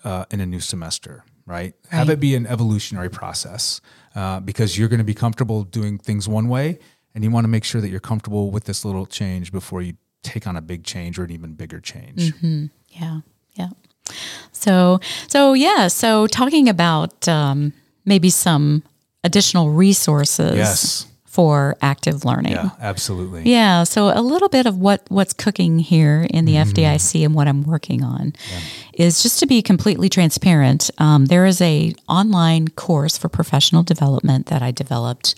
uh, 0.04 0.24
in 0.30 0.40
a 0.40 0.46
new 0.46 0.60
semester, 0.60 1.24
right? 1.46 1.74
Have 1.90 2.08
it 2.10 2.20
be 2.20 2.34
an 2.34 2.46
evolutionary 2.46 3.10
process 3.10 3.80
uh, 4.14 4.40
because 4.40 4.78
you're 4.78 4.88
going 4.88 4.98
to 4.98 5.04
be 5.04 5.14
comfortable 5.14 5.64
doing 5.64 5.98
things 5.98 6.26
one 6.28 6.48
way, 6.48 6.78
and 7.14 7.22
you 7.22 7.30
want 7.30 7.44
to 7.44 7.48
make 7.48 7.64
sure 7.64 7.80
that 7.80 7.88
you're 7.90 8.00
comfortable 8.00 8.50
with 8.50 8.64
this 8.64 8.84
little 8.84 9.06
change 9.06 9.52
before 9.52 9.82
you 9.82 9.94
take 10.22 10.46
on 10.46 10.56
a 10.56 10.62
big 10.62 10.84
change 10.84 11.18
or 11.18 11.24
an 11.24 11.30
even 11.30 11.52
bigger 11.54 11.78
change. 11.80 12.32
Yeah, 12.88 13.20
yeah. 13.54 13.68
So, 14.54 15.00
so 15.28 15.52
yeah. 15.52 15.88
So, 15.88 16.26
talking 16.26 16.68
about 16.68 17.28
um, 17.28 17.72
maybe 18.04 18.30
some 18.30 18.82
additional 19.24 19.70
resources 19.70 20.56
Yes. 20.56 21.06
for 21.24 21.76
active 21.82 22.24
learning. 22.24 22.52
Yeah, 22.52 22.70
absolutely. 22.80 23.50
Yeah, 23.50 23.82
so 23.84 24.08
a 24.08 24.20
little 24.20 24.48
bit 24.48 24.66
of 24.66 24.78
what 24.78 25.02
what's 25.08 25.32
cooking 25.32 25.78
here 25.80 26.26
in 26.30 26.44
the 26.44 26.54
mm-hmm. 26.54 26.70
FDIC 26.70 27.24
and 27.24 27.34
what 27.34 27.48
I'm 27.48 27.64
working 27.64 28.04
on 28.04 28.34
yeah. 28.52 28.60
is 28.92 29.22
just 29.22 29.40
to 29.40 29.46
be 29.46 29.60
completely 29.62 30.08
transparent. 30.08 30.90
Um, 30.98 31.26
there 31.26 31.46
is 31.46 31.60
a 31.60 31.94
online 32.08 32.68
course 32.68 33.18
for 33.18 33.28
professional 33.28 33.82
development 33.82 34.46
that 34.46 34.62
I 34.62 34.70
developed. 34.70 35.34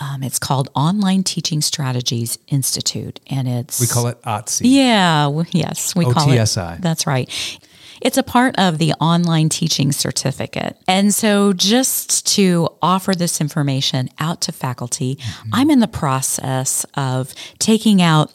Um, 0.00 0.22
it's 0.22 0.38
called 0.38 0.68
Online 0.76 1.24
Teaching 1.24 1.60
Strategies 1.60 2.38
Institute, 2.46 3.18
and 3.26 3.48
it's 3.48 3.80
we 3.80 3.88
call 3.88 4.06
it 4.06 4.22
OTSI. 4.22 4.60
Yeah, 4.62 5.42
yes, 5.50 5.96
we 5.96 6.04
O-T-S-I. 6.04 6.62
call 6.62 6.74
it. 6.74 6.82
That's 6.82 7.04
right. 7.04 7.28
It's 8.00 8.18
a 8.18 8.22
part 8.22 8.58
of 8.58 8.78
the 8.78 8.92
online 8.94 9.48
teaching 9.48 9.92
certificate. 9.92 10.76
And 10.86 11.14
so, 11.14 11.52
just 11.52 12.26
to 12.34 12.68
offer 12.82 13.14
this 13.14 13.40
information 13.40 14.08
out 14.18 14.40
to 14.42 14.52
faculty, 14.52 15.16
mm-hmm. 15.16 15.50
I'm 15.52 15.70
in 15.70 15.80
the 15.80 15.88
process 15.88 16.84
of 16.94 17.34
taking 17.58 18.02
out 18.02 18.32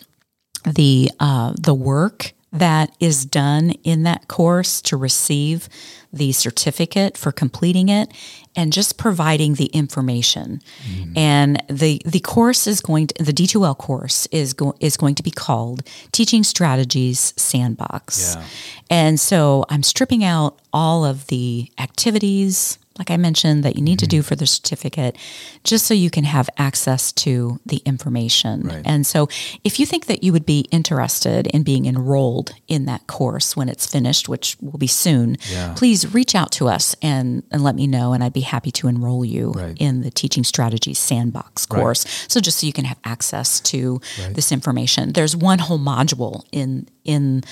the 0.66 1.12
uh, 1.20 1.54
the 1.60 1.74
work 1.74 2.34
that 2.54 2.96
is 3.00 3.26
done 3.26 3.72
in 3.84 4.04
that 4.04 4.28
course 4.28 4.82
to 4.84 4.96
receive 4.96 5.68
the 6.14 6.32
certificate 6.32 7.18
for 7.18 7.32
completing 7.32 7.90
it 7.90 8.12
and 8.56 8.72
just 8.72 9.00
providing 9.00 9.56
the 9.56 9.66
information. 9.66 10.62
Mm. 10.88 11.18
And 11.18 11.64
the 11.68 12.00
the 12.06 12.20
course 12.20 12.68
is 12.68 12.82
going 12.82 13.08
to 13.08 13.24
the 13.24 13.34
D2L 13.34 13.78
course 13.78 14.28
is 14.28 14.54
go, 14.54 14.76
is 14.80 14.96
going 14.96 15.16
to 15.16 15.24
be 15.24 15.32
called 15.32 15.82
Teaching 16.12 16.44
Strategies 16.44 17.34
Sandbox. 17.36 18.36
Yeah. 18.36 18.46
And 18.92 19.20
so 19.20 19.66
I'm 19.70 19.82
stripping 19.82 20.24
out 20.24 20.60
all 20.72 21.04
of 21.04 21.26
the 21.28 21.72
activities 21.80 22.78
like 23.00 23.10
I 23.10 23.18
mentioned, 23.18 23.64
that 23.64 23.76
you 23.76 23.82
need 23.82 24.00
mm-hmm. 24.00 24.06
to 24.06 24.08
do 24.08 24.22
for 24.22 24.36
the 24.36 24.46
certificate, 24.46 25.18
just 25.64 25.88
so 25.88 25.94
you 25.94 26.10
can 26.10 26.24
have 26.24 26.50
access 26.58 27.12
to 27.14 27.60
the 27.66 27.78
information. 27.86 28.64
Right. 28.64 28.82
And 28.86 29.06
so, 29.06 29.28
if 29.64 29.80
you 29.80 29.86
think 29.86 30.06
that 30.06 30.24
you 30.24 30.32
would 30.32 30.46
be 30.46 30.68
interested 30.72 31.48
in 31.48 31.64
being 31.64 31.86
enrolled 31.86 32.54
in 32.68 32.86
that 32.86 33.08
course 33.08 33.58
when 33.58 33.68
it's 33.68 33.88
finished, 33.88 34.30
which 34.30 34.58
will 34.62 34.78
be 34.78 34.88
soon, 34.88 35.38
yeah. 35.50 35.74
please 35.76 36.14
reach 36.14 36.36
out 36.36 36.52
to 36.54 36.68
us 36.68 36.96
and, 37.02 37.44
and 37.52 37.64
let 37.64 37.76
me 37.76 37.88
know, 37.88 38.14
and 38.14 38.24
I'd 38.24 38.34
be 38.34 38.42
happy 38.42 38.72
to 38.72 38.88
enroll 38.88 39.26
you 39.26 39.52
right. 39.52 39.76
in 39.80 40.02
the 40.02 40.12
Teaching 40.12 40.44
Strategies 40.44 41.00
Sandbox 41.00 41.66
course. 41.66 42.06
Right. 42.06 42.32
So, 42.32 42.40
just 42.40 42.60
so 42.60 42.68
you 42.68 42.74
can 42.74 42.86
have 42.86 43.00
access 43.04 43.60
to 43.62 44.00
this 44.34 44.52
information. 44.52 45.14
There's 45.14 45.36
one 45.36 45.60
whole 45.60 45.80
module 45.80 46.44
in 46.52 46.88
in 47.04 47.44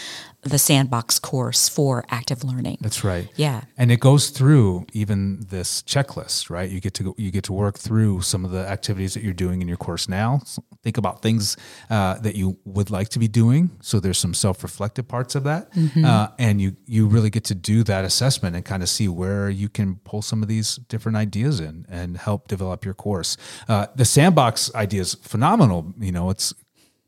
the 0.44 0.58
sandbox 0.58 1.20
course 1.20 1.70
for 1.70 2.04
active 2.10 2.44
learning. 2.44 2.78
That's 2.82 3.04
right. 3.04 3.28
Yeah. 3.36 3.62
And 3.78 3.92
it 3.92 4.00
goes 4.00 4.30
through 4.30 4.88
even 4.94 5.46
this 5.50 5.84
checklist, 5.84 6.50
right? 6.50 6.70
You 6.70 6.80
get 6.80 6.94
to 6.96 7.14
you 7.18 7.32
get 7.32 7.44
to 7.46 7.54
work 7.54 7.78
through 7.78 8.22
some 8.22 8.44
of 8.44 8.52
the 8.52 8.68
activities 8.68 9.14
that 9.14 9.24
you're 9.24 9.34
doing 9.34 9.62
in 9.62 9.68
your 9.68 9.78
course 9.78 10.10
now. 10.10 10.42
think 10.84 10.98
about 10.98 11.22
things 11.22 11.58
uh, 11.90 12.16
that 12.20 12.36
you 12.36 12.58
would 12.66 12.90
like 12.90 13.10
to 13.10 13.20
be 13.20 13.28
doing. 13.28 13.70
So 13.82 14.00
there's 14.00 14.18
some 14.18 14.34
self-reflective 14.34 15.08
parts 15.08 15.36
of 15.36 15.44
that, 15.44 15.72
mm-hmm. 15.74 16.04
uh, 16.04 16.30
and 16.40 16.60
you 16.60 16.76
you 16.86 17.08
really 17.08 17.30
get 17.30 17.44
to 17.46 17.56
do 17.56 17.84
that 17.84 18.04
assessment 18.04 18.56
and 18.56 18.66
kind 18.66 18.82
of 18.82 18.90
see 18.90 19.08
where 19.08 19.50
you 19.50 19.70
can 19.70 19.98
pull 19.98 20.22
some 20.22 20.42
of 20.42 20.48
these 20.48 20.78
different 20.78 21.18
ideas 21.18 21.60
in 21.60 21.86
and 21.88 22.18
help 22.18 22.48
develop 22.48 22.84
your 22.84 22.96
course. 22.96 23.38
Uh, 23.68 23.88
the 23.96 24.06
sandbox 24.06 24.74
idea 24.74 25.02
is 25.02 25.14
phenomenal. 25.16 25.94
You 26.00 26.12
know, 26.12 26.30
it's 26.32 26.54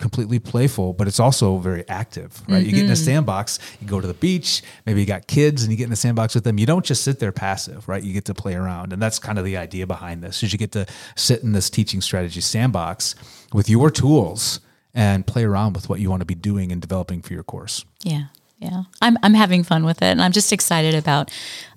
completely 0.03 0.37
playful, 0.37 0.91
but 0.91 1.07
it's 1.07 1.19
also 1.19 1.57
very 1.59 1.87
active, 1.87 2.43
right? 2.49 2.57
Mm-hmm. 2.57 2.65
You 2.65 2.71
get 2.73 2.83
in 2.83 2.89
a 2.89 2.93
mm-hmm. 2.93 3.05
sandbox, 3.05 3.57
you 3.79 3.87
go 3.87 4.01
to 4.01 4.05
the 4.05 4.13
beach, 4.13 4.61
maybe 4.85 4.99
you 4.99 5.05
got 5.05 5.27
kids 5.27 5.63
and 5.63 5.71
you 5.71 5.77
get 5.77 5.85
in 5.85 5.91
the 5.91 5.95
sandbox 5.95 6.35
with 6.35 6.43
them. 6.43 6.59
You 6.59 6.65
don't 6.65 6.83
just 6.83 7.05
sit 7.05 7.19
there 7.19 7.31
passive, 7.31 7.87
right? 7.87 8.03
You 8.03 8.11
get 8.11 8.25
to 8.25 8.33
play 8.33 8.53
around. 8.53 8.91
And 8.91 9.01
that's 9.01 9.17
kind 9.17 9.39
of 9.39 9.45
the 9.45 9.55
idea 9.55 9.87
behind 9.87 10.21
this 10.21 10.43
is 10.43 10.51
you 10.51 10.59
get 10.59 10.73
to 10.73 10.85
sit 11.15 11.41
in 11.41 11.53
this 11.53 11.69
teaching 11.69 12.01
strategy 12.01 12.41
sandbox 12.41 13.15
with 13.53 13.69
your 13.69 13.89
tools 13.89 14.59
and 14.93 15.25
play 15.25 15.45
around 15.45 15.71
with 15.71 15.87
what 15.87 16.01
you 16.01 16.09
want 16.09 16.19
to 16.19 16.25
be 16.25 16.35
doing 16.35 16.73
and 16.73 16.81
developing 16.81 17.21
for 17.21 17.31
your 17.31 17.43
course. 17.43 17.85
Yeah. 18.03 18.25
Yeah. 18.59 18.83
I'm, 19.01 19.17
I'm 19.23 19.33
having 19.33 19.63
fun 19.63 19.85
with 19.85 20.01
it. 20.01 20.07
And 20.07 20.21
I'm 20.21 20.33
just 20.33 20.51
excited 20.51 20.95
about 20.95 21.31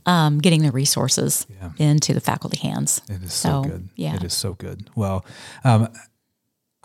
um, 0.05 0.41
getting 0.41 0.63
the 0.63 0.73
resources 0.73 1.47
yeah. 1.49 1.71
into 1.79 2.13
the 2.13 2.21
faculty 2.21 2.59
hands. 2.59 3.03
It 3.09 3.23
is 3.23 3.33
so, 3.33 3.63
so, 3.63 3.71
good. 3.71 3.89
Yeah. 3.95 4.17
It 4.17 4.25
is 4.25 4.35
so 4.35 4.55
good. 4.55 4.91
Well, 4.97 5.25
um, 5.63 5.89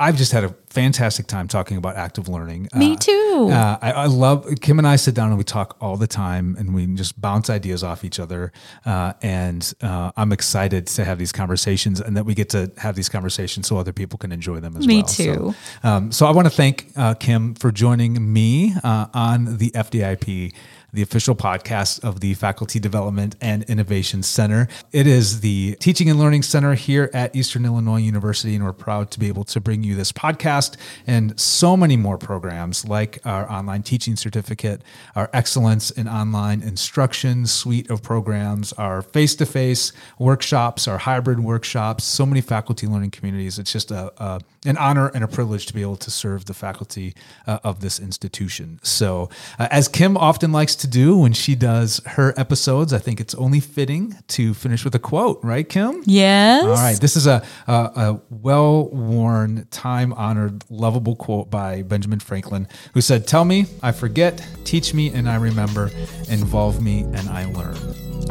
I've 0.02 0.18
just 0.18 0.32
had 0.32 0.44
a 0.44 0.50
fantastic 0.70 1.28
time 1.28 1.48
talking 1.48 1.78
about 1.78 1.96
active 1.96 2.28
learning. 2.28 2.70
Me 2.74 2.94
uh, 2.94 2.96
too. 2.96 3.50
Uh, 3.52 3.78
I, 3.80 3.92
I, 3.92 4.06
love 4.08 4.48
Kim 4.60 4.80
and 4.80 4.88
I 4.88 4.96
sit 4.96 5.14
down 5.14 5.30
and 5.30 5.38
we 5.38 5.44
talk 5.44 5.78
all 5.80 5.96
the 5.96 6.08
time, 6.08 6.56
and 6.58 6.74
we 6.74 6.88
just 6.88 7.22
bounce 7.22 7.52
ideas 7.52 7.84
off 7.84 8.04
each 8.04 8.20
other. 8.20 8.52
Uh, 8.84 9.14
and 9.22 9.72
uh, 9.82 10.12
I'm 10.18 10.32
excited 10.32 10.88
to 10.88 11.06
have 11.06 11.20
these 11.20 11.32
conversations, 11.32 12.02
and 12.02 12.18
that 12.18 12.26
we 12.26 12.34
get 12.34 12.50
to 12.50 12.72
have 12.78 12.96
these 12.96 13.10
conversations 13.10 13.68
so 13.68 13.78
other 13.78 13.94
people 13.94 14.18
can 14.18 14.32
enjoy 14.32 14.60
them 14.60 14.76
as 14.76 14.88
me 14.88 15.04
well. 15.04 15.04
Me 15.04 15.08
too. 15.08 15.54
So, 15.84 15.88
um, 15.88 16.12
so 16.12 16.26
I 16.26 16.32
want 16.32 16.48
to 16.48 16.54
thank 16.54 16.88
uh, 16.96 17.14
Kim 17.14 17.54
for 17.54 17.72
joining 17.72 18.34
me 18.34 18.74
uh, 18.84 19.06
on 19.14 19.60
the 19.60 19.70
FDIC 19.70 20.52
the 20.94 21.02
official 21.02 21.36
podcast 21.36 22.04
of 22.04 22.20
the 22.20 22.34
Faculty 22.34 22.80
Development 22.80 23.36
and 23.40 23.64
Innovation 23.64 24.24
Center. 24.24 24.68
It 24.92 25.08
is 25.08 25.40
the 25.40 25.76
Teaching 25.80 26.10
and 26.10 26.20
Learning 26.20 26.42
Center 26.42 26.74
here 26.74 27.10
at 27.14 27.34
Eastern 27.36 27.66
Illinois 27.66 28.00
University, 28.00 28.56
and 28.56 28.66
we're 28.66 28.74
proud 28.74 29.10
to 29.12 29.20
be 29.20 29.28
able 29.28 29.46
to 29.46 29.62
bring 29.62 29.84
you 29.84 29.96
this 29.96 30.12
podcast 30.12 30.76
and 31.08 31.40
so 31.40 31.78
many 31.78 31.96
more 31.96 32.18
programs 32.18 32.86
like 32.88 33.20
our 33.26 33.50
online 33.50 33.84
teaching 33.84 34.16
certificate, 34.16 34.82
our 35.16 35.30
excellence 35.32 35.92
in 35.92 36.08
online 36.08 36.62
instruction 36.62 37.46
suite 37.46 37.90
of 37.90 38.04
programs, 38.04 38.74
our 38.74 39.02
face 39.02 39.36
to 39.36 39.46
face 39.46 39.94
workshops, 40.20 40.88
our 40.88 40.98
hybrid 40.98 41.40
workshops, 41.40 42.04
so 42.04 42.26
many 42.26 42.42
faculty 42.42 42.86
learning 42.86 43.12
communities. 43.12 43.58
It's 43.58 43.72
just 43.72 43.92
a, 43.92 44.12
a 44.22 44.42
an 44.66 44.78
honor 44.78 45.08
and 45.16 45.24
a 45.24 45.28
privilege 45.28 45.66
to 45.66 45.74
be 45.74 45.82
able 45.82 45.98
to 45.98 46.12
serve 46.12 46.46
the 46.46 46.54
faculty 46.54 47.16
uh, 47.48 47.60
of 47.64 47.82
this 47.82 48.00
institution. 48.00 48.80
So, 48.84 49.30
uh, 49.58 49.68
as 49.72 49.88
Kim 49.88 50.16
often 50.16 50.52
likes 50.52 50.76
to 50.82 50.88
do 50.88 51.18
when 51.18 51.34
she 51.34 51.56
does 51.56 52.02
her 52.06 52.34
episodes, 52.38 52.94
I 52.94 53.00
think 53.00 53.20
it's 53.20 53.34
only 53.36 53.60
fitting 53.60 54.16
to 54.30 54.54
finish 54.54 54.84
with 54.84 54.94
a 54.96 55.00
quote, 55.00 55.40
right, 55.44 55.68
Kim? 55.68 56.04
Yes. 56.06 56.64
All 56.64 56.74
right. 56.74 57.00
This 57.00 57.16
is 57.16 57.28
a, 57.28 57.44
a, 57.68 57.74
a 57.74 58.22
well 58.30 58.90
worn, 58.90 59.68
time 59.72 60.14
honored, 60.14 60.64
lovable 60.70 61.16
quote 61.16 61.50
by 61.50 61.82
Benjamin 61.82 62.20
Franklin, 62.20 62.68
who 62.94 63.02
said, 63.02 63.28
Tell 63.28 63.46
me, 63.46 63.66
I 63.82 63.92
forget, 63.92 64.46
teach 64.64 64.94
me, 64.94 65.10
and 65.10 65.30
I 65.30 65.36
remember, 65.36 65.90
involve 66.30 66.82
me, 66.82 67.02
and 67.02 67.30
I 67.30 67.46
learn. 67.46 67.78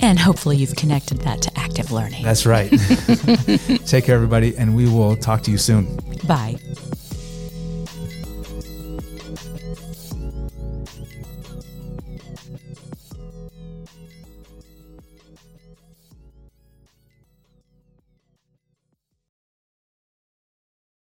And 0.02 0.18
hopefully, 0.18 0.56
you've 0.56 0.76
connected 0.76 1.18
that 1.22 1.42
to 1.42 1.58
active 1.58 1.90
learning. 1.90 2.22
That's 2.22 2.46
right. 2.46 2.70
Take 3.86 4.04
care, 4.04 4.14
everybody, 4.14 4.56
and 4.56 4.76
we 4.76 4.88
will 4.88 5.16
talk 5.16 5.42
to 5.42 5.50
you 5.50 5.58
soon. 5.58 5.98
Bye. 6.26 6.56